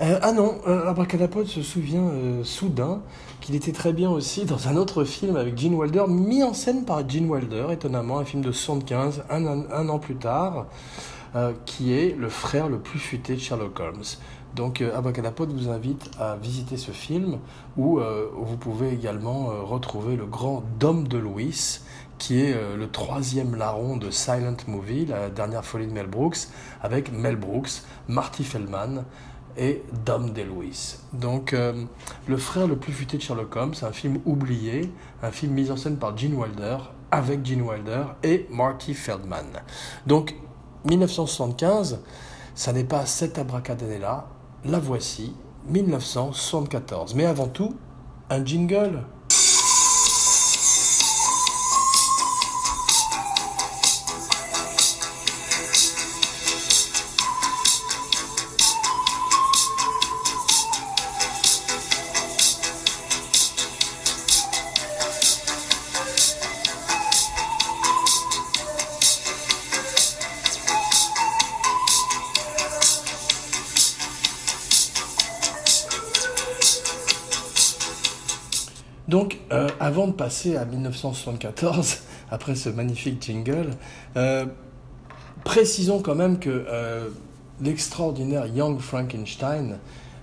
Euh, 0.00 0.18
ah 0.22 0.32
non, 0.32 0.56
euh, 0.66 0.88
Abracadapod 0.88 1.46
se 1.46 1.62
souvient 1.62 2.08
euh, 2.08 2.42
soudain 2.42 3.02
qu'il 3.40 3.54
était 3.54 3.70
très 3.70 3.92
bien 3.92 4.10
aussi 4.10 4.44
dans 4.44 4.66
un 4.66 4.74
autre 4.74 5.04
film 5.04 5.36
avec 5.36 5.56
Gene 5.56 5.74
Wilder, 5.74 6.04
mis 6.08 6.42
en 6.42 6.52
scène 6.52 6.84
par 6.84 7.08
Gene 7.08 7.30
Wilder, 7.30 7.66
étonnamment, 7.70 8.18
un 8.18 8.24
film 8.24 8.42
de 8.42 8.50
75, 8.50 9.24
un, 9.30 9.88
an 9.88 9.98
plus 9.98 10.16
tard, 10.16 10.66
qui 11.66 11.92
est 11.92 12.16
le 12.16 12.28
frère 12.28 12.68
le 12.68 12.78
plus 12.78 12.98
futé 12.98 13.34
de 13.34 13.40
Sherlock 13.40 13.78
Holmes. 13.80 14.04
Donc 14.54 14.82
Abracadapod 14.82 15.52
vous 15.52 15.68
invite 15.68 16.10
à 16.18 16.36
visiter 16.36 16.76
ce 16.76 16.92
film 16.92 17.38
où 17.76 17.98
vous 18.36 18.56
pouvez 18.56 18.90
également 18.90 19.46
retrouver 19.64 20.16
le 20.16 20.26
grand 20.26 20.62
Dom 20.78 21.08
de 21.08 21.18
Louis, 21.18 21.80
qui 22.18 22.40
est 22.40 22.56
le 22.76 22.88
troisième 22.88 23.56
larron 23.56 23.96
de 23.96 24.10
Silent 24.10 24.56
Movie, 24.68 25.06
la 25.06 25.28
dernière 25.28 25.64
folie 25.64 25.88
de 25.88 25.92
Mel 25.92 26.06
Brooks, 26.06 26.48
avec 26.82 27.12
Mel 27.12 27.36
Brooks, 27.36 27.82
Marty 28.06 28.44
Feldman, 28.44 29.04
et 29.56 29.82
Dom 30.04 30.32
DeLuise. 30.32 31.00
Donc, 31.12 31.52
euh, 31.52 31.84
Le 32.26 32.36
frère 32.36 32.66
le 32.66 32.76
plus 32.76 32.92
futé 32.92 33.16
de 33.16 33.22
Sherlock 33.22 33.54
Holmes, 33.56 33.74
un 33.82 33.92
film 33.92 34.18
oublié, 34.24 34.92
un 35.22 35.30
film 35.30 35.52
mis 35.52 35.70
en 35.70 35.76
scène 35.76 35.96
par 35.96 36.16
Gene 36.16 36.34
Wilder, 36.34 36.78
avec 37.10 37.44
Gene 37.44 37.62
Wilder 37.62 38.04
et 38.22 38.46
Marty 38.50 38.94
Feldman. 38.94 39.62
Donc, 40.06 40.34
1975, 40.84 42.00
ça 42.54 42.72
n'est 42.72 42.84
pas 42.84 43.06
cette 43.06 43.38
abracadabra, 43.38 44.28
la 44.64 44.78
voici, 44.78 45.34
1974. 45.68 47.14
Mais 47.14 47.24
avant 47.24 47.48
tout, 47.48 47.74
un 48.30 48.44
jingle. 48.44 49.02
Avant 79.94 80.08
de 80.08 80.12
passer 80.12 80.56
à 80.56 80.64
1974, 80.64 82.00
après 82.32 82.56
ce 82.56 82.68
magnifique 82.68 83.22
jingle, 83.22 83.70
euh, 84.16 84.44
précisons 85.44 86.02
quand 86.02 86.16
même 86.16 86.40
que 86.40 86.50
euh, 86.50 87.10
l'extraordinaire 87.60 88.48
Young 88.48 88.80
Frankenstein, 88.80 89.78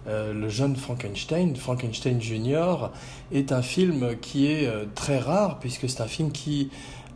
le 0.08 0.50
jeune 0.50 0.76
Frankenstein, 0.76 1.56
Frankenstein 1.56 2.20
Junior, 2.20 2.92
est 3.32 3.54
un 3.54 3.62
film 3.62 4.18
qui 4.20 4.52
est 4.52 4.68
très 4.94 5.20
rare, 5.20 5.60
puisque 5.60 5.88
c'est 5.88 6.02
un 6.02 6.08
film 6.08 6.32
qui, 6.32 6.70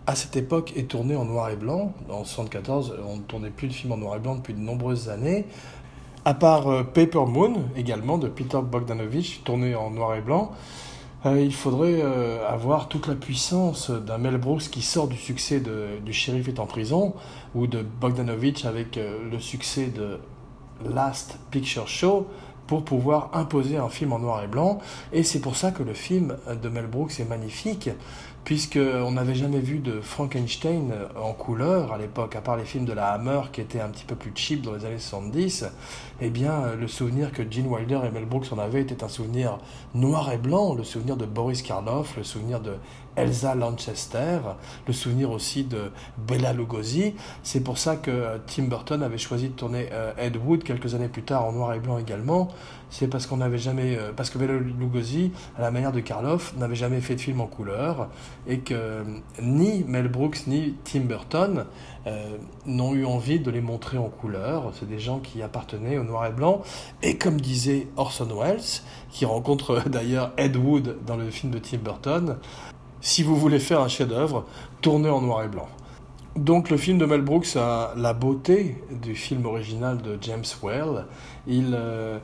à 0.07 0.15
cette 0.15 0.37
époque, 0.37 0.71
est 0.77 0.87
tourné 0.87 1.15
en 1.15 1.25
noir 1.25 1.49
et 1.49 1.55
blanc. 1.57 1.93
En 2.09 2.21
1974, 2.21 2.95
on 3.05 3.17
ne 3.17 3.21
tournait 3.23 3.49
plus 3.49 3.67
de 3.67 3.73
films 3.73 3.91
en 3.91 3.97
noir 3.97 4.15
et 4.15 4.19
blanc 4.19 4.35
depuis 4.35 4.53
de 4.53 4.59
nombreuses 4.59 5.09
années. 5.09 5.45
À 6.23 6.35
part 6.35 6.85
Paper 6.93 7.25
Moon, 7.27 7.63
également, 7.75 8.19
de 8.19 8.29
Peter 8.29 8.59
Bogdanovich, 8.63 9.41
tourné 9.43 9.75
en 9.75 9.89
noir 9.89 10.15
et 10.15 10.21
blanc. 10.21 10.53
Euh, 11.25 11.41
il 11.41 11.53
faudrait 11.53 12.01
euh, 12.03 12.47
avoir 12.47 12.88
toute 12.88 13.07
la 13.07 13.15
puissance 13.15 13.89
d'un 13.89 14.17
Mel 14.17 14.38
Brooks 14.38 14.69
qui 14.69 14.81
sort 14.81 15.07
du 15.07 15.17
succès 15.17 15.59
de, 15.59 15.99
du 16.03 16.13
shérif 16.13 16.47
est 16.47 16.59
en 16.59 16.67
prison, 16.67 17.15
ou 17.55 17.65
de 17.67 17.81
Bogdanovich 17.81 18.65
avec 18.65 18.97
euh, 18.97 19.17
le 19.31 19.39
succès 19.39 19.88
de 19.88 20.19
Last 20.93 21.39
Picture 21.51 21.88
Show, 21.88 22.27
pour 22.67 22.84
pouvoir 22.84 23.30
imposer 23.34 23.78
un 23.78 23.89
film 23.89 24.13
en 24.13 24.19
noir 24.19 24.43
et 24.43 24.47
blanc. 24.47 24.80
Et 25.13 25.23
c'est 25.23 25.39
pour 25.39 25.56
ça 25.56 25.71
que 25.71 25.84
le 25.84 25.93
film 25.93 26.36
de 26.62 26.69
Mel 26.69 26.88
Brooks 26.88 27.19
est 27.19 27.30
magnifique, 27.30 27.89
puisqu'on 28.43 29.12
n'avait 29.12 29.36
jamais 29.36 29.60
vu 29.60 29.80
de 29.80 29.99
Frankenstein 30.01 30.93
en 31.15 31.34
couleur 31.34 31.93
à 31.93 31.97
l'époque, 31.97 32.36
à 32.36 32.41
part 32.41 32.58
les 32.58 32.65
films 32.65 32.86
de 32.86 32.93
la 32.93 33.08
Hammer 33.08 33.41
qui 33.51 33.62
étaient 33.62 33.82
un 33.82 33.89
petit 33.89 34.06
peu 34.06 34.15
plus 34.15 34.32
cheap 34.36 34.62
dans 34.62 34.73
les 34.73 34.86
années 34.86 34.99
70. 34.99 35.65
Eh 36.21 36.30
bien, 36.30 36.75
le 36.80 36.88
souvenir 36.88 37.32
que 37.32 37.43
Gene 37.49 37.67
Wilder 37.67 38.01
et 38.06 38.12
Mel 38.12 38.25
Brooks 38.25 38.51
en 38.51 38.60
avaient 38.60 38.82
était 38.82 39.04
un 39.04 39.10
souvenir 39.10 39.58
noir 39.93 40.32
et 40.32 40.38
blanc, 40.38 40.75
le 40.75 40.84
souvenir 40.84 41.17
de 41.17 41.25
Boris 41.25 41.62
Karloff, 41.62 42.17
le 42.17 42.23
souvenir 42.23 42.60
de 42.60 42.73
Elsa 43.15 43.56
Lanchester, 43.56 44.39
le 44.88 44.93
souvenir 44.93 45.32
aussi 45.32 45.63
de 45.63 45.91
Bella 46.28 46.54
Lugosi. 46.54 47.15
C'est 47.43 47.62
pour 47.62 47.78
ça 47.78 47.95
que 47.95 48.12
euh, 48.12 48.38
Tim 48.47 48.63
Burton 48.63 49.01
avait 49.04 49.17
choisi 49.17 49.49
de 49.49 49.54
tourner 49.54 49.89
euh, 49.91 50.12
Ed 50.17 50.38
Wood 50.38 50.63
quelques 50.63 50.95
années 50.95 51.08
plus 51.08 51.23
tard 51.23 51.45
en 51.45 51.51
noir 51.51 51.73
et 51.73 51.80
blanc 51.80 51.97
également. 51.97 52.49
C'est 52.89 53.08
parce 53.08 53.25
qu'on 53.25 53.38
n'avait 53.38 53.58
jamais, 53.58 53.97
euh, 53.97 54.12
parce 54.15 54.30
que 54.30 54.38
Bella 54.38 54.54
Lugosi, 54.54 55.32
à 55.58 55.62
la 55.62 55.71
manière 55.71 55.91
de 55.91 55.99
Karloff, 55.99 56.56
n'avait 56.58 56.75
jamais 56.75 57.01
fait 57.01 57.15
de 57.15 57.21
film 57.21 57.41
en 57.41 57.47
couleur 57.47 58.10
et 58.47 58.60
que 58.60 59.04
ni 59.41 59.84
Mel 59.86 60.08
Brooks 60.08 60.47
ni 60.47 60.75
Tim 60.84 61.01
Burton 61.01 61.65
n'ont 62.67 62.93
eu 62.93 63.04
envie 63.04 63.39
de 63.39 63.49
les 63.49 63.62
montrer 63.62 63.97
en 63.97 64.10
couleur. 64.10 64.71
C'est 64.80 64.88
des 64.88 64.99
gens 64.99 65.17
qui 65.17 65.41
appartenaient 65.41 65.97
au 65.97 66.04
noir 66.04 66.28
et 66.28 66.32
blanc. 66.32 66.62
Et 67.01 67.17
comme 67.17 67.41
disait 67.41 67.88
Orson 67.97 68.28
Welles, 68.39 68.84
qui 69.10 69.25
rencontre 69.25 69.89
d'ailleurs 69.89 70.32
Ed 70.38 70.56
Wood 70.56 70.97
dans 71.08 71.17
le 71.17 71.32
film 71.32 71.51
de 71.51 71.58
Tim 71.58 71.78
Burton, 71.78 72.38
si 73.05 73.21
vous 73.21 73.35
voulez 73.35 73.59
faire 73.59 73.81
un 73.81 73.87
chef-d'œuvre, 73.87 74.45
tournez 74.81 75.11
en 75.11 75.21
noir 75.21 75.43
et 75.43 75.47
blanc. 75.47 75.67
Donc 76.35 76.71
le 76.71 76.75
film 76.75 76.97
de 76.97 77.05
Mel 77.05 77.21
Brooks 77.21 77.55
a 77.55 77.93
la 77.95 78.13
beauté 78.13 78.83
du 79.03 79.13
film 79.13 79.45
original 79.45 80.01
de 80.01 80.17
James. 80.21 80.43
Il, 81.45 81.75
euh, 81.75 82.17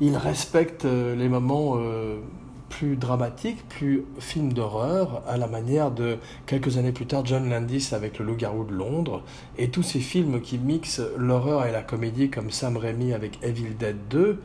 il 0.00 0.16
respecte 0.16 0.84
euh, 0.84 1.16
les 1.16 1.28
moments 1.28 1.74
euh, 1.76 2.20
plus 2.68 2.94
dramatiques, 2.94 3.68
plus 3.68 4.04
films 4.20 4.52
d'horreur, 4.52 5.24
à 5.26 5.38
la 5.38 5.48
manière 5.48 5.90
de 5.90 6.18
quelques 6.46 6.78
années 6.78 6.92
plus 6.92 7.06
tard 7.06 7.26
John 7.26 7.50
Landis 7.50 7.88
avec 7.90 8.20
Le 8.20 8.24
Loup-garou 8.26 8.62
de 8.62 8.74
Londres, 8.74 9.24
et 9.58 9.70
tous 9.70 9.82
ces 9.82 9.98
films 9.98 10.40
qui 10.40 10.58
mixent 10.58 11.02
l'horreur 11.16 11.66
et 11.66 11.72
la 11.72 11.82
comédie 11.82 12.30
comme 12.30 12.52
Sam 12.52 12.76
Raimi 12.76 13.12
avec 13.12 13.42
Evil 13.42 13.74
Dead 13.76 13.96
2, 14.08 14.40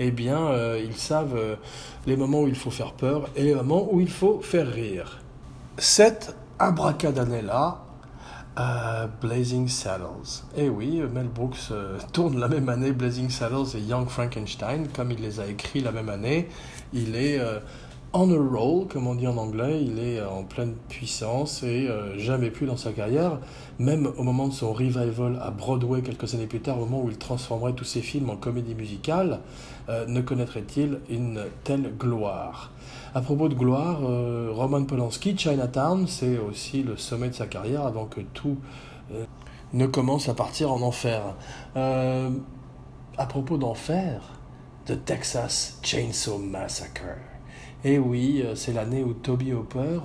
eh 0.00 0.10
bien 0.10 0.50
ils 0.76 0.96
savent 0.96 1.56
les 2.06 2.16
moments 2.16 2.42
où 2.42 2.48
il 2.48 2.56
faut 2.56 2.72
faire 2.72 2.94
peur 2.94 3.30
et 3.36 3.44
les 3.44 3.54
moments 3.54 3.88
où 3.92 4.00
il 4.00 4.10
faut 4.10 4.40
faire 4.40 4.66
rire 4.66 5.20
cette 5.78 6.34
abracadanella 6.58 7.82
euh, 8.58 9.06
Blazing 9.20 9.68
Saddles. 9.68 10.44
Eh 10.56 10.70
oui, 10.70 11.02
Mel 11.12 11.28
Brooks 11.28 11.70
euh, 11.70 11.98
tourne 12.12 12.40
la 12.40 12.48
même 12.48 12.70
année 12.70 12.92
Blazing 12.92 13.28
Saddles 13.28 13.76
et 13.76 13.80
Young 13.80 14.08
Frankenstein, 14.08 14.88
comme 14.94 15.10
il 15.10 15.20
les 15.20 15.40
a 15.40 15.46
écrits 15.46 15.80
la 15.80 15.92
même 15.92 16.08
année. 16.08 16.48
Il 16.94 17.16
est 17.16 17.38
euh, 17.38 17.58
on 18.14 18.30
a 18.32 18.58
roll, 18.58 18.88
comme 18.88 19.06
on 19.06 19.14
dit 19.14 19.26
en 19.26 19.36
anglais, 19.36 19.82
il 19.82 19.98
est 19.98 20.22
en 20.22 20.44
pleine 20.44 20.74
puissance 20.88 21.62
et 21.62 21.86
jamais 22.16 22.50
plus 22.50 22.64
dans 22.64 22.78
sa 22.78 22.92
carrière, 22.92 23.40
même 23.78 24.10
au 24.16 24.22
moment 24.22 24.48
de 24.48 24.54
son 24.54 24.72
revival 24.72 25.38
à 25.42 25.50
Broadway 25.50 26.00
quelques 26.00 26.32
années 26.32 26.46
plus 26.46 26.60
tard, 26.60 26.78
au 26.78 26.86
moment 26.86 27.02
où 27.02 27.10
il 27.10 27.18
transformerait 27.18 27.74
tous 27.74 27.84
ses 27.84 28.00
films 28.00 28.30
en 28.30 28.36
comédie 28.36 28.74
musicale, 28.74 29.40
ne 29.90 30.20
connaîtrait-il 30.22 31.00
une 31.10 31.42
telle 31.64 31.92
gloire? 31.98 32.70
À 33.16 33.22
propos 33.22 33.48
de 33.48 33.54
gloire, 33.54 34.00
euh, 34.02 34.50
Roman 34.52 34.84
Polanski, 34.84 35.38
Chinatown, 35.38 36.06
c'est 36.06 36.36
aussi 36.36 36.82
le 36.82 36.98
sommet 36.98 37.30
de 37.30 37.34
sa 37.34 37.46
carrière 37.46 37.86
avant 37.86 38.04
que 38.04 38.20
tout 38.20 38.58
euh, 39.10 39.24
ne 39.72 39.86
commence 39.86 40.28
à 40.28 40.34
partir 40.34 40.70
en 40.70 40.82
enfer. 40.82 41.22
Euh, 41.78 42.28
à 43.16 43.24
propos 43.24 43.56
d'enfer, 43.56 44.20
The 44.84 45.02
Texas 45.02 45.78
Chainsaw 45.82 46.36
Massacre. 46.36 47.16
Eh 47.84 47.98
oui, 47.98 48.44
c'est 48.54 48.74
l'année 48.74 49.02
où 49.02 49.14
Toby 49.14 49.54
Hopper 49.54 49.98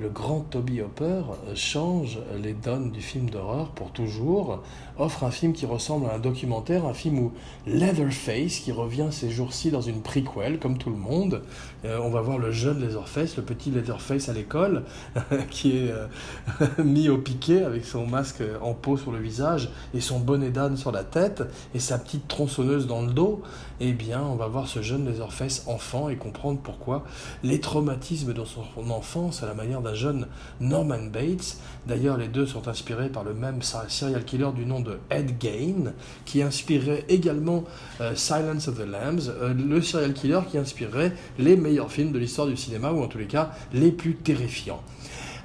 le 0.00 0.08
grand 0.08 0.40
Toby 0.40 0.80
Hopper 0.80 1.22
change 1.54 2.18
les 2.42 2.52
donnes 2.52 2.90
du 2.90 3.00
film 3.00 3.30
d'horreur 3.30 3.70
pour 3.70 3.92
toujours, 3.92 4.60
offre 4.98 5.24
un 5.24 5.30
film 5.30 5.52
qui 5.52 5.66
ressemble 5.66 6.06
à 6.06 6.14
un 6.14 6.18
documentaire, 6.18 6.84
un 6.84 6.94
film 6.94 7.18
où 7.18 7.32
Leatherface, 7.66 8.58
qui 8.58 8.72
revient 8.72 9.08
ces 9.10 9.30
jours-ci 9.30 9.70
dans 9.70 9.80
une 9.80 10.02
prequel, 10.02 10.58
comme 10.58 10.78
tout 10.78 10.90
le 10.90 10.96
monde, 10.96 11.42
euh, 11.84 11.98
on 12.02 12.10
va 12.10 12.20
voir 12.20 12.38
le 12.38 12.52
jeune 12.52 12.80
Leatherface, 12.80 13.36
le 13.36 13.42
petit 13.42 13.70
Leatherface 13.70 14.28
à 14.28 14.32
l'école, 14.32 14.84
qui 15.50 15.78
est 15.78 15.90
euh, 15.90 16.06
mis 16.84 17.08
au 17.08 17.18
piquet 17.18 17.62
avec 17.62 17.84
son 17.84 18.06
masque 18.06 18.42
en 18.62 18.74
peau 18.74 18.96
sur 18.96 19.12
le 19.12 19.18
visage 19.18 19.70
et 19.94 20.00
son 20.00 20.20
bonnet 20.20 20.50
d'âne 20.50 20.76
sur 20.76 20.92
la 20.92 21.04
tête 21.04 21.42
et 21.74 21.80
sa 21.80 21.98
petite 21.98 22.28
tronçonneuse 22.28 22.86
dans 22.86 23.02
le 23.02 23.12
dos, 23.12 23.42
eh 23.80 23.92
bien, 23.92 24.22
on 24.22 24.36
va 24.36 24.46
voir 24.46 24.68
ce 24.68 24.82
jeune 24.82 25.06
Leatherface 25.06 25.64
enfant 25.66 26.08
et 26.08 26.16
comprendre 26.16 26.60
pourquoi 26.62 27.04
les 27.42 27.60
traumatismes 27.60 28.32
dans 28.32 28.44
son 28.44 28.62
enfance, 28.90 29.42
à 29.42 29.46
la 29.46 29.54
manière 29.54 29.80
d'un 29.80 29.94
jeune 29.94 30.28
Norman 30.60 31.02
Bates, 31.12 31.58
d'ailleurs 31.86 32.16
les 32.16 32.28
deux 32.28 32.46
sont 32.46 32.68
inspirés 32.68 33.08
par 33.08 33.24
le 33.24 33.34
même 33.34 33.60
serial 33.62 34.24
killer 34.24 34.50
du 34.54 34.66
nom 34.66 34.80
de 34.84 34.98
Ed 35.10 35.38
Gain, 35.38 35.92
qui 36.24 36.42
inspirerait 36.42 37.04
également 37.08 37.64
euh, 38.00 38.14
Silence 38.14 38.68
of 38.68 38.76
the 38.76 38.86
Lambs, 38.86 39.28
euh, 39.28 39.54
le 39.54 39.82
serial 39.82 40.12
killer 40.12 40.40
qui 40.50 40.58
inspirerait 40.58 41.12
les 41.38 41.56
meilleurs 41.56 41.90
films 41.90 42.12
de 42.12 42.18
l'histoire 42.18 42.46
du 42.46 42.56
cinéma, 42.56 42.92
ou 42.92 43.02
en 43.02 43.08
tous 43.08 43.18
les 43.18 43.26
cas 43.26 43.52
les 43.72 43.90
plus 43.90 44.14
terrifiants. 44.14 44.82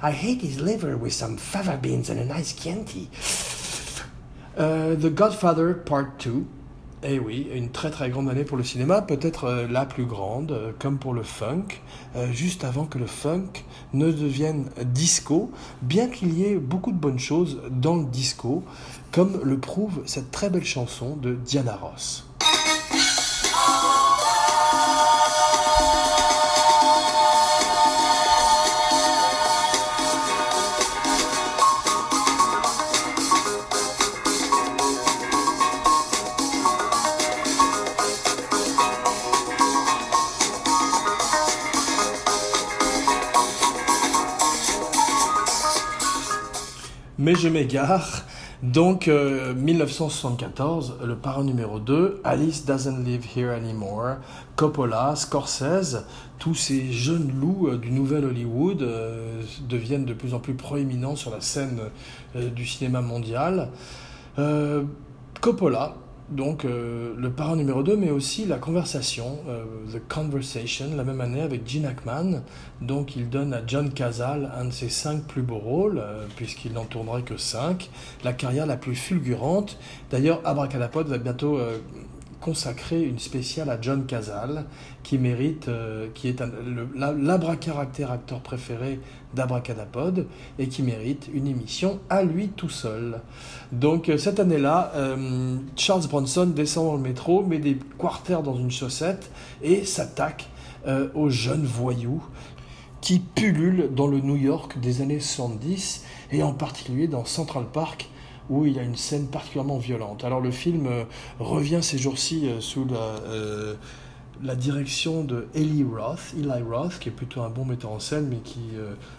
I 0.02 0.12
hate 0.12 0.42
his 0.42 0.60
liver 0.60 0.94
with 0.94 1.12
some 1.12 1.36
fava 1.36 1.76
beans 1.76 2.10
and 2.10 2.18
a 2.18 2.24
nice 2.24 2.54
Chianti. 2.54 3.08
Euh, 4.58 4.96
the 4.96 5.10
Godfather 5.10 5.74
Part 5.74 6.18
2, 6.18 6.44
eh 7.02 7.18
oui, 7.18 7.48
une 7.54 7.70
très 7.70 7.90
très 7.90 8.10
grande 8.10 8.28
année 8.28 8.44
pour 8.44 8.58
le 8.58 8.64
cinéma, 8.64 9.00
peut-être 9.00 9.44
euh, 9.44 9.66
la 9.66 9.86
plus 9.86 10.04
grande, 10.04 10.52
euh, 10.52 10.72
comme 10.78 10.98
pour 10.98 11.14
le 11.14 11.22
funk, 11.22 11.80
euh, 12.14 12.30
juste 12.30 12.62
avant 12.62 12.84
que 12.84 12.98
le 12.98 13.06
funk 13.06 13.64
ne 13.94 14.12
devienne 14.12 14.66
disco, 14.84 15.50
bien 15.80 16.08
qu'il 16.08 16.34
y 16.38 16.44
ait 16.44 16.56
beaucoup 16.56 16.92
de 16.92 16.98
bonnes 16.98 17.18
choses 17.18 17.62
dans 17.70 17.96
le 17.96 18.04
disco, 18.04 18.62
comme 19.12 19.40
le 19.42 19.58
prouve 19.58 20.02
cette 20.04 20.30
très 20.30 20.50
belle 20.50 20.64
chanson 20.64 21.16
de 21.16 21.34
Diana 21.34 21.76
Ross. 21.76 22.29
Mais 47.20 47.34
je 47.34 47.48
m'égare. 47.48 48.24
Donc, 48.62 49.06
1974, 49.06 50.94
euh, 51.02 51.06
le 51.06 51.16
parent 51.16 51.44
numéro 51.44 51.78
2, 51.78 52.22
Alice 52.24 52.64
Doesn't 52.64 53.04
Live 53.04 53.26
Here 53.36 53.50
Anymore, 53.50 54.16
Coppola, 54.56 55.14
Scorsese, 55.16 56.06
tous 56.38 56.54
ces 56.54 56.90
jeunes 56.90 57.30
loups 57.38 57.68
euh, 57.68 57.76
du 57.76 57.90
nouvel 57.90 58.24
Hollywood 58.24 58.80
euh, 58.80 59.42
deviennent 59.68 60.06
de 60.06 60.14
plus 60.14 60.32
en 60.32 60.38
plus 60.38 60.54
proéminents 60.54 61.14
sur 61.14 61.30
la 61.30 61.42
scène 61.42 61.80
du 62.34 62.64
cinéma 62.64 63.02
mondial. 63.02 63.68
Coppola, 65.42 65.96
donc 66.30 66.64
euh, 66.64 67.12
le 67.16 67.30
parent 67.30 67.56
numéro 67.56 67.82
2, 67.82 67.96
mais 67.96 68.10
aussi 68.10 68.46
la 68.46 68.58
conversation, 68.58 69.38
euh, 69.48 69.64
The 69.92 70.00
Conversation, 70.08 70.86
la 70.96 71.02
même 71.02 71.20
année 71.20 71.40
avec 71.40 71.68
Gene 71.68 71.86
Hackman. 71.86 72.42
Donc 72.80 73.16
il 73.16 73.28
donne 73.28 73.52
à 73.52 73.62
John 73.66 73.90
Cazale 73.90 74.50
un 74.56 74.66
de 74.66 74.70
ses 74.70 74.88
cinq 74.88 75.24
plus 75.24 75.42
beaux 75.42 75.58
rôles, 75.58 75.98
euh, 75.98 76.26
puisqu'il 76.36 76.72
n'en 76.72 76.84
tournerait 76.84 77.22
que 77.22 77.36
cinq, 77.36 77.90
la 78.22 78.32
carrière 78.32 78.66
la 78.66 78.76
plus 78.76 78.94
fulgurante. 78.94 79.76
D'ailleurs, 80.10 80.40
Abracadapod 80.44 81.08
va 81.08 81.18
bientôt 81.18 81.58
consacrer 82.40 83.02
une 83.02 83.18
spéciale 83.18 83.70
à 83.70 83.80
John 83.80 84.06
Cazale, 84.06 84.64
qui 85.02 85.18
mérite, 85.18 85.68
euh, 85.68 86.08
qui 86.14 86.28
est 86.28 86.42
l'abracaractère 86.96 88.10
acteur 88.10 88.40
préféré 88.40 89.00
d'Abracadapod, 89.34 90.26
et 90.58 90.68
qui 90.68 90.82
mérite 90.82 91.28
une 91.32 91.46
émission 91.46 92.00
à 92.08 92.22
lui 92.22 92.48
tout 92.48 92.68
seul. 92.68 93.20
Donc 93.72 94.08
euh, 94.08 94.18
cette 94.18 94.40
année-là, 94.40 94.92
euh, 94.94 95.56
Charles 95.76 96.06
Bronson 96.08 96.46
descend 96.46 96.86
dans 96.86 96.96
le 96.96 97.02
métro, 97.02 97.42
met 97.42 97.58
des 97.58 97.78
quarters 97.98 98.42
dans 98.42 98.56
une 98.56 98.70
chaussette 98.70 99.30
et 99.62 99.84
s'attaque 99.84 100.46
aux 101.14 101.28
jeunes 101.28 101.66
voyous 101.66 102.22
qui 103.02 103.18
pullulent 103.18 103.90
dans 103.94 104.06
le 104.06 104.18
New 104.20 104.36
York 104.36 104.78
des 104.78 105.02
années 105.02 105.20
70 105.20 106.04
et 106.32 106.42
en 106.42 106.54
particulier 106.54 107.06
dans 107.06 107.26
Central 107.26 107.64
Park 107.70 108.08
où 108.50 108.66
il 108.66 108.74
y 108.74 108.78
a 108.78 108.82
une 108.82 108.96
scène 108.96 109.28
particulièrement 109.28 109.78
violente. 109.78 110.24
Alors 110.24 110.40
le 110.40 110.50
film 110.50 110.86
euh, 110.88 111.04
revient 111.38 111.78
ces 111.82 111.96
jours-ci 111.96 112.48
euh, 112.48 112.60
sous 112.60 112.84
la, 112.84 112.98
euh, 113.28 113.74
la, 114.42 114.56
direction 114.56 115.22
de 115.24 115.46
Eli 115.54 115.84
Roth, 115.84 116.34
Eli 116.36 116.62
Roth, 116.68 116.98
qui 116.98 117.08
est 117.08 117.12
plutôt 117.12 117.42
un 117.42 117.48
bon 117.48 117.64
metteur 117.64 117.92
en 117.92 118.00
scène, 118.00 118.26
mais 118.28 118.38
qui 118.38 118.60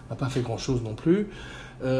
n'a 0.09 0.15
pas 0.15 0.29
fait 0.29 0.41
grand-chose 0.41 0.83
non 0.83 0.93
plus. 0.93 1.29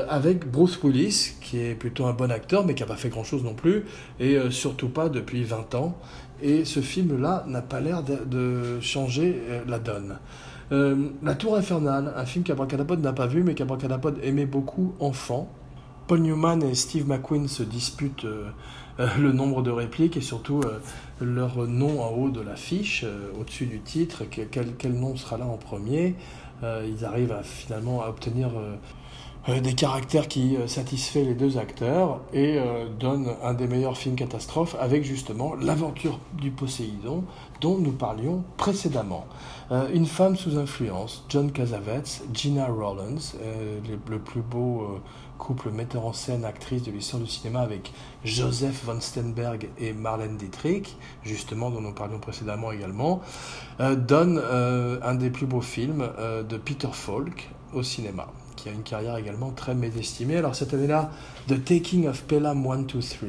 avec 0.10 0.50
Bruce 0.50 0.78
Willis, 0.84 1.34
qui 1.42 1.60
est 1.60 1.76
plutôt 1.76 2.06
un 2.06 2.14
bon 2.14 2.32
acteur, 2.32 2.66
mais 2.66 2.76
qui 2.76 2.84
n'a 2.84 2.88
pas 2.88 2.98
fait 2.98 3.10
grand-chose 3.10 3.44
non 3.44 3.54
plus, 3.54 3.86
et 4.20 4.38
surtout 4.50 4.90
pas 4.90 5.10
depuis 5.10 5.44
20 5.44 5.76
ans. 5.76 5.98
Et 6.42 6.66
ce 6.66 6.80
film-là 6.82 7.46
n'a 7.48 7.62
pas 7.62 7.80
l'air 7.80 8.04
de, 8.04 8.18
de, 8.26 8.80
changer 8.82 9.42
la 9.68 9.80
donne. 9.80 10.18
la 10.72 11.36
Tour 11.36 11.56
Infernale, 11.56 12.14
un 12.16 12.26
film 12.26 12.44
qu'Abracadapod 12.44 13.02
n'a 13.02 13.14
pas 13.14 13.28
vu, 13.28 13.44
mais 13.44 13.54
qu'Abracadapod 13.54 14.20
aimait 14.24 14.48
beaucoup 14.48 14.94
enfant. 15.00 15.48
Paul 16.08 16.20
Newman 16.20 16.62
et 16.64 16.76
Steve 16.76 17.08
McQueen 17.08 17.48
se 17.48 17.64
disputent 17.64 18.26
euh, 18.26 18.50
euh, 19.00 19.08
le 19.18 19.32
nombre 19.32 19.62
de 19.62 19.72
répliques 19.72 20.18
et 20.18 20.22
surtout 20.22 20.62
euh, 20.66 20.80
leur 21.22 21.68
nom 21.68 22.02
en 22.02 22.10
haut 22.10 22.30
de 22.30 22.42
l'affiche, 22.42 23.06
au-dessus 23.40 23.66
du 23.66 23.80
titre, 23.80 24.24
quel, 24.30 24.94
nom 24.94 25.16
sera 25.16 25.38
là 25.38 25.46
en 25.46 25.58
premier. 25.58 26.16
ils 26.64 27.06
arrivent 27.06 27.32
à, 27.32 27.44
finalement 27.44 28.02
à 28.02 28.10
obtenir 28.10 28.50
des 29.48 29.74
caractères 29.74 30.28
qui 30.28 30.58
satisfait 30.68 31.24
les 31.24 31.36
deux 31.36 31.58
acteurs 31.58 32.22
et 32.34 32.60
donnent 33.00 33.30
un 33.44 33.54
des 33.54 33.68
meilleurs 33.68 33.98
films 33.98 34.16
catastrophes 34.16 34.76
avec 34.80 35.04
justement 35.04 35.54
l'aventure 35.56 36.20
du 36.34 36.50
Poséidon 36.50 37.24
dont 37.60 37.78
nous 37.78 37.92
parlions 37.92 38.44
précédemment. 38.58 39.26
une 39.94 40.08
femme 40.08 40.36
sous 40.36 40.58
influence, 40.58 41.24
John 41.30 41.52
Cassavetes, 41.52 42.24
Gina 42.34 42.66
Rollins, 42.66 43.36
le 44.10 44.18
plus 44.18 44.42
beau 44.42 45.00
couple 45.42 45.72
metteur 45.72 46.06
en 46.06 46.14
scène, 46.14 46.46
actrice 46.46 46.84
de 46.84 46.92
l'histoire 46.92 47.22
du 47.22 47.28
cinéma 47.28 47.62
avec 47.62 47.92
Joseph 48.24 48.86
von 48.86 49.02
Sternberg 49.02 49.70
et 49.80 49.92
Marlène 49.92 50.38
Dietrich, 50.38 50.96
justement 51.24 51.72
dont 51.72 51.82
nous 51.82 51.94
parlions 51.94 52.20
précédemment 52.20 52.72
également, 52.72 53.22
euh, 53.80 53.96
donne 53.96 54.40
euh, 54.42 55.00
un 55.02 55.16
des 55.16 55.32
plus 55.32 55.48
beaux 55.48 55.62
films 55.62 56.08
euh, 56.20 56.44
de 56.44 56.58
Peter 56.58 56.90
Falk 56.94 57.50
au 57.74 57.82
cinéma, 57.82 58.28
qui 58.56 58.70
a 58.70 58.72
une 58.72 58.84
carrière 58.84 59.18
également 59.18 59.50
très 59.50 59.74
mésestimée. 59.74 60.38
Alors 60.38 60.54
cette 60.54 60.76
année-là, 60.76 61.10
The 61.48 61.64
Taking 61.64 62.08
of 62.08 62.22
Pelham 62.24 62.64
1, 62.68 62.84
2, 62.84 63.00
3, 63.00 63.28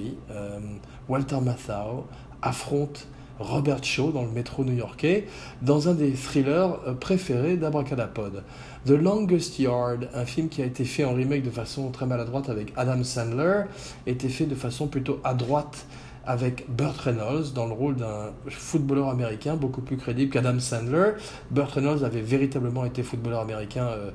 Walter 1.09 1.41
Matthau 1.41 2.07
affronte 2.43 3.07
Robert 3.43 3.85
Shaw 3.85 4.13
dans 4.13 4.25
le 4.25 4.31
métro 4.31 4.65
new-yorkais, 4.65 5.27
dans 5.61 5.89
un 5.89 5.95
des 5.95 6.13
thrillers 6.13 6.79
préférés 7.01 7.57
d'Abracadapod. 7.57 8.43
The 8.87 8.91
Longest 8.91 9.59
Yard, 9.59 10.09
un 10.15 10.25
film 10.25 10.49
qui 10.49 10.63
a 10.63 10.65
été 10.65 10.85
fait 10.85 11.05
en 11.05 11.15
remake 11.15 11.43
de 11.43 11.51
façon 11.51 11.91
très 11.91 12.07
maladroite 12.07 12.49
avec 12.49 12.73
Adam 12.77 13.05
Sandler, 13.05 13.63
était 14.07 14.29
fait 14.29 14.47
de 14.47 14.55
façon 14.55 14.89
plutôt 14.89 15.21
à 15.23 15.35
droite 15.35 15.87
avec 16.25 16.67
Burt 16.69 16.97
Reynolds 16.99 17.53
dans 17.55 17.67
le 17.67 17.73
rôle 17.73 17.97
d'un 17.97 18.33
footballeur 18.49 19.09
américain 19.09 19.57
beaucoup 19.57 19.81
plus 19.81 19.97
crédible 19.97 20.33
qu'Adam 20.33 20.59
Sandler. 20.59 21.13
Burt 21.51 21.73
Reynolds 21.73 22.05
avait 22.05 22.21
véritablement 22.21 22.85
été 22.85 23.03
footballeur 23.03 23.41
américain 23.41 23.87
euh, 23.87 24.11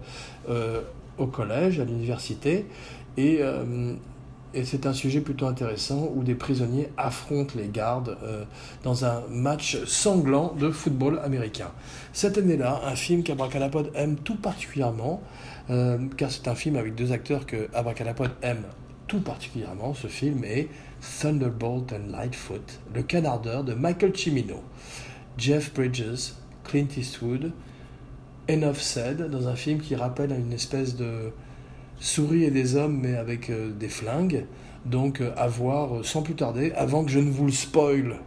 euh, 0.50 0.82
au 1.18 1.28
collège, 1.28 1.80
à 1.80 1.86
l'université, 1.86 2.66
et 3.18 3.40
euh, 3.42 3.94
et 4.58 4.66
c'est 4.66 4.88
un 4.88 4.94
sujet 4.94 5.22
plutôt 5.22 5.46
intéressant 5.46 6.12
où 6.16 6.24
des 6.24 6.34
prisonniers 6.34 6.90
affrontent 6.98 7.54
les 7.56 7.68
gardes 7.68 8.18
euh, 8.24 8.44
dans 8.84 9.06
un 9.06 9.22
match 9.30 9.78
sanglant 9.86 10.56
de 10.60 10.72
football 10.72 11.20
américain. 11.24 11.70
Cette 12.12 12.40
année-là, 12.40 12.82
un 12.84 12.96
film 12.96 13.22
qu'Abracadapod 13.22 13.92
aime 13.94 14.16
tout 14.16 14.36
particulièrement, 14.36 15.22
euh, 15.70 16.00
car 16.18 16.32
c'est 16.32 16.48
un 16.48 16.56
film 16.56 16.76
avec 16.76 16.96
deux 16.96 17.12
acteurs 17.12 17.46
que 17.46 17.70
Abracadapod 17.76 18.32
aime 18.42 18.64
tout 19.06 19.22
particulièrement. 19.22 19.94
Ce 19.94 20.08
film 20.08 20.44
est 20.44 20.70
Thunderbolt 21.22 21.94
and 21.94 22.12
Lightfoot, 22.12 22.80
le 22.96 23.04
canardeur 23.04 23.64
de 23.64 23.76
Michael 23.76 24.14
Cimino. 24.16 24.64
Jeff 25.38 25.72
Bridges, 25.72 26.34
Clint 26.64 26.88
Eastwood, 26.98 27.52
Enough 28.50 28.80
Said, 28.80 29.30
dans 29.30 29.48
un 29.48 29.56
film 29.56 29.80
qui 29.80 29.96
rappelle 29.96 30.32
une 30.32 30.52
espèce 30.52 30.96
de 30.96 31.32
souris 32.00 32.44
et 32.44 32.52
des 32.52 32.76
hommes, 32.76 33.00
mais 33.02 33.16
avec 33.16 33.50
euh, 33.50 33.72
des 33.72 33.90
flingues. 33.90 34.46
Donc 34.86 35.22
euh, 35.22 35.32
à 35.36 35.48
voir 35.48 35.98
euh, 35.98 36.04
sans 36.04 36.22
plus 36.22 36.36
tarder, 36.36 36.72
avant 36.76 37.04
que 37.04 37.12
je 37.12 37.20
ne 37.20 37.30
vous 37.30 37.46
le 37.46 37.52
spoil, 37.52 38.18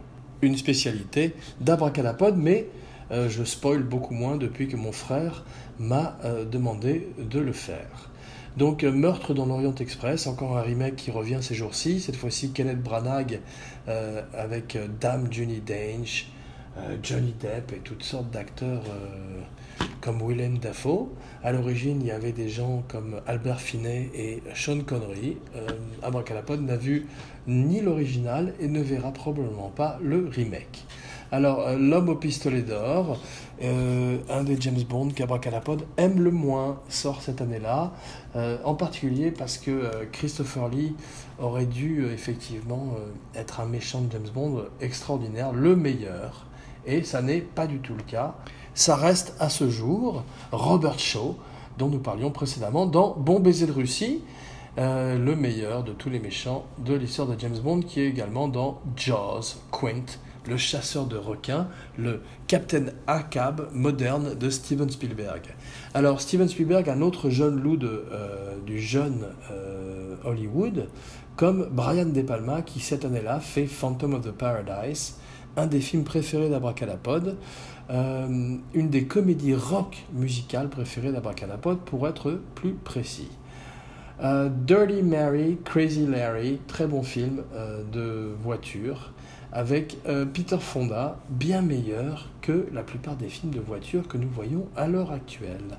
une 0.41 0.57
spécialité 0.57 1.33
d'Abracadapod, 1.59 2.35
mais 2.35 2.67
je 3.27 3.43
spoil 3.43 3.83
beaucoup 3.83 4.13
moins 4.13 4.37
depuis 4.37 4.69
que 4.69 4.77
mon 4.77 4.93
frère 4.93 5.43
m'a 5.79 6.17
demandé 6.49 7.09
de 7.19 7.39
le 7.39 7.51
faire. 7.51 8.09
Donc 8.55 8.83
Meurtre 8.83 9.33
dans 9.33 9.45
l'Orient 9.45 9.75
Express, 9.75 10.27
encore 10.27 10.57
un 10.57 10.61
remake 10.61 10.95
qui 10.95 11.11
revient 11.11 11.39
ces 11.41 11.53
jours-ci, 11.53 11.99
cette 11.99 12.15
fois-ci 12.15 12.53
Kenneth 12.53 12.81
Branagh 12.81 13.41
avec 14.33 14.79
Dame 15.01 15.27
Johnny 15.29 15.59
Dange, 15.59 16.27
Johnny 17.03 17.33
Depp 17.39 17.73
et 17.73 17.79
toutes 17.79 18.03
sortes 18.03 18.31
d'acteurs 18.31 18.83
comme 20.01 20.21
Willem 20.21 20.57
Dafoe. 20.57 21.09
À 21.43 21.51
l'origine, 21.51 22.01
il 22.01 22.07
y 22.07 22.11
avait 22.11 22.31
des 22.31 22.49
gens 22.49 22.83
comme 22.87 23.21
Albert 23.27 23.61
Finney 23.61 24.09
et 24.13 24.41
Sean 24.55 24.81
Connery. 24.81 25.37
Euh, 25.55 25.67
Abracadapod 26.01 26.61
n'a 26.61 26.75
vu 26.75 27.07
ni 27.47 27.81
l'original 27.81 28.53
et 28.59 28.67
ne 28.67 28.81
verra 28.81 29.11
probablement 29.11 29.69
pas 29.69 29.99
le 30.01 30.27
remake. 30.27 30.85
Alors, 31.33 31.61
euh, 31.61 31.77
L'homme 31.77 32.09
au 32.09 32.15
pistolet 32.15 32.61
d'or, 32.61 33.17
euh, 33.63 34.17
un 34.29 34.43
des 34.43 34.59
James 34.59 34.83
Bond 34.89 35.09
qu'Abracadapod 35.09 35.83
aime 35.95 36.21
le 36.21 36.31
moins, 36.31 36.81
sort 36.89 37.21
cette 37.21 37.39
année-là, 37.39 37.93
euh, 38.35 38.57
en 38.65 38.75
particulier 38.75 39.31
parce 39.31 39.57
que 39.57 40.05
Christopher 40.11 40.67
Lee 40.67 40.93
aurait 41.39 41.65
dû 41.65 42.05
effectivement 42.07 42.95
être 43.33 43.61
un 43.61 43.65
méchant 43.65 44.01
de 44.01 44.11
James 44.11 44.27
Bond 44.33 44.65
extraordinaire, 44.81 45.53
le 45.53 45.75
meilleur, 45.75 46.47
et 46.85 47.03
ça 47.03 47.21
n'est 47.21 47.41
pas 47.41 47.67
du 47.67 47.79
tout 47.79 47.95
le 47.95 48.03
cas 48.03 48.35
ça 48.73 48.95
reste 48.95 49.35
à 49.39 49.49
ce 49.49 49.69
jour 49.69 50.23
Robert 50.51 50.99
Shaw, 50.99 51.35
dont 51.77 51.89
nous 51.89 51.99
parlions 51.99 52.31
précédemment 52.31 52.85
dans 52.85 53.13
Bon 53.15 53.39
baiser 53.39 53.67
de 53.67 53.71
Russie, 53.71 54.21
euh, 54.77 55.17
le 55.17 55.35
meilleur 55.35 55.83
de 55.83 55.91
tous 55.91 56.09
les 56.09 56.19
méchants 56.19 56.65
de 56.77 56.93
l'histoire 56.93 57.27
de 57.27 57.37
James 57.37 57.57
Bond, 57.61 57.81
qui 57.81 57.99
est 57.99 58.07
également 58.07 58.47
dans 58.47 58.81
Jaws, 58.95 59.57
Quint, 59.71 60.05
le 60.47 60.55
chasseur 60.55 61.05
de 61.05 61.17
requins, 61.17 61.67
le 61.97 62.21
Captain 62.47 62.85
Ahab 63.07 63.67
moderne 63.73 64.35
de 64.35 64.49
Steven 64.49 64.89
Spielberg. 64.89 65.53
Alors 65.93 66.21
Steven 66.21 66.47
Spielberg, 66.47 66.89
un 66.89 67.01
autre 67.01 67.29
jeune 67.29 67.59
loup 67.59 67.77
euh, 67.83 68.55
du 68.65 68.79
jeune 68.79 69.27
euh, 69.51 70.15
Hollywood, 70.23 70.87
comme 71.35 71.67
Brian 71.71 72.05
De 72.05 72.21
Palma, 72.21 72.61
qui 72.61 72.79
cette 72.79 73.03
année-là 73.03 73.41
fait 73.41 73.65
Phantom 73.65 74.13
of 74.13 74.21
the 74.21 74.31
Paradise, 74.31 75.15
un 75.57 75.67
des 75.67 75.81
films 75.81 76.03
préférés 76.03 76.49
d'Abracadapod, 76.49 77.37
euh, 77.89 78.57
une 78.73 78.89
des 78.89 79.05
comédies 79.05 79.55
rock 79.55 80.05
musicales 80.13 80.69
préférées 80.69 81.11
d'Abracadapod 81.11 81.79
pour 81.79 82.07
être 82.07 82.39
plus 82.55 82.73
précis. 82.73 83.29
Euh, 84.23 84.49
Dirty 84.49 85.01
Mary, 85.01 85.57
Crazy 85.65 86.05
Larry, 86.05 86.59
très 86.67 86.87
bon 86.87 87.03
film 87.03 87.41
euh, 87.53 87.83
de 87.91 88.33
voiture 88.41 89.11
avec 89.53 89.97
Peter 90.33 90.59
Fonda, 90.61 91.19
bien 91.29 91.61
meilleur 91.61 92.29
que 92.39 92.67
la 92.71 92.83
plupart 92.83 93.17
des 93.17 93.27
films 93.27 93.51
de 93.51 93.59
voiture 93.59 94.07
que 94.07 94.15
nous 94.15 94.29
voyons 94.29 94.69
à 94.77 94.87
l'heure 94.87 95.11
actuelle. 95.11 95.77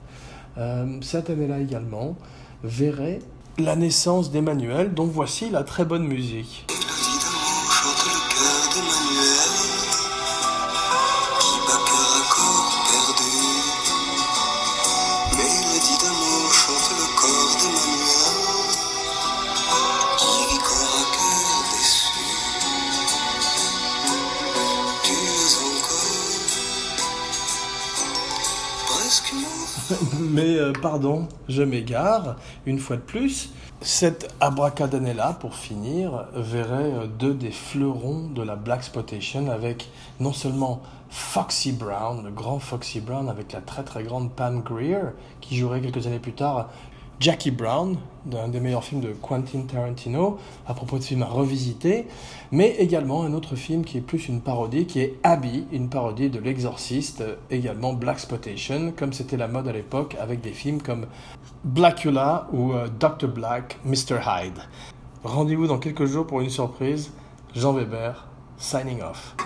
cette 1.00 1.30
année-là 1.30 1.58
également 1.58 2.18
verrait 2.62 3.20
la 3.56 3.74
naissance 3.74 4.30
d'Emmanuel, 4.30 4.92
dont 4.92 5.06
voici 5.06 5.48
la 5.48 5.64
très 5.64 5.86
bonne 5.86 6.06
musique. 6.06 6.66
Mais 30.32 30.56
euh, 30.56 30.72
pardon, 30.72 31.28
je 31.46 31.62
m'égare, 31.62 32.36
une 32.64 32.78
fois 32.78 32.96
de 32.96 33.02
plus. 33.02 33.52
Cette 33.82 34.34
abracadanella, 34.40 35.36
pour 35.38 35.54
finir, 35.54 36.24
verrait 36.34 36.90
euh, 36.90 37.06
deux 37.06 37.34
des 37.34 37.50
fleurons 37.50 38.30
de 38.34 38.40
la 38.42 38.56
Black 38.56 38.82
Spotation 38.82 39.50
avec 39.50 39.90
non 40.20 40.32
seulement 40.32 40.80
Foxy 41.10 41.72
Brown, 41.72 42.24
le 42.24 42.30
grand 42.30 42.58
Foxy 42.60 43.00
Brown 43.00 43.28
avec 43.28 43.52
la 43.52 43.60
très 43.60 43.82
très 43.82 44.04
grande 44.04 44.32
Pam 44.32 44.62
Greer, 44.62 45.12
qui 45.42 45.58
jouerait 45.58 45.82
quelques 45.82 46.06
années 46.06 46.18
plus 46.18 46.32
tard 46.32 46.70
Jackie 47.22 47.52
Brown, 47.52 47.98
d'un 48.26 48.48
des 48.48 48.58
meilleurs 48.58 48.82
films 48.82 49.00
de 49.00 49.12
Quentin 49.12 49.60
Tarantino, 49.60 50.38
à 50.66 50.74
propos 50.74 50.98
de 50.98 51.04
films 51.04 51.22
à 51.22 51.26
revisiter, 51.26 52.08
mais 52.50 52.70
également 52.80 53.22
un 53.22 53.32
autre 53.32 53.54
film 53.54 53.84
qui 53.84 53.98
est 53.98 54.00
plus 54.00 54.26
une 54.26 54.40
parodie, 54.40 54.86
qui 54.86 54.98
est 54.98 55.20
Abby, 55.22 55.64
une 55.70 55.88
parodie 55.88 56.30
de 56.30 56.40
L'Exorciste, 56.40 57.22
également 57.48 57.92
Black 57.92 58.18
Spotation, 58.18 58.92
comme 58.96 59.12
c'était 59.12 59.36
la 59.36 59.46
mode 59.46 59.68
à 59.68 59.72
l'époque, 59.72 60.16
avec 60.20 60.40
des 60.40 60.50
films 60.50 60.82
comme 60.82 61.06
Blackula 61.62 62.48
ou 62.52 62.72
euh, 62.72 62.88
Dr. 62.88 63.28
Black, 63.28 63.78
Mr. 63.84 64.18
Hyde. 64.26 64.58
Rendez-vous 65.22 65.68
dans 65.68 65.78
quelques 65.78 66.06
jours 66.06 66.26
pour 66.26 66.40
une 66.40 66.50
surprise. 66.50 67.12
Jean 67.54 67.72
Weber, 67.72 68.26
signing 68.58 69.00
off. 69.00 69.36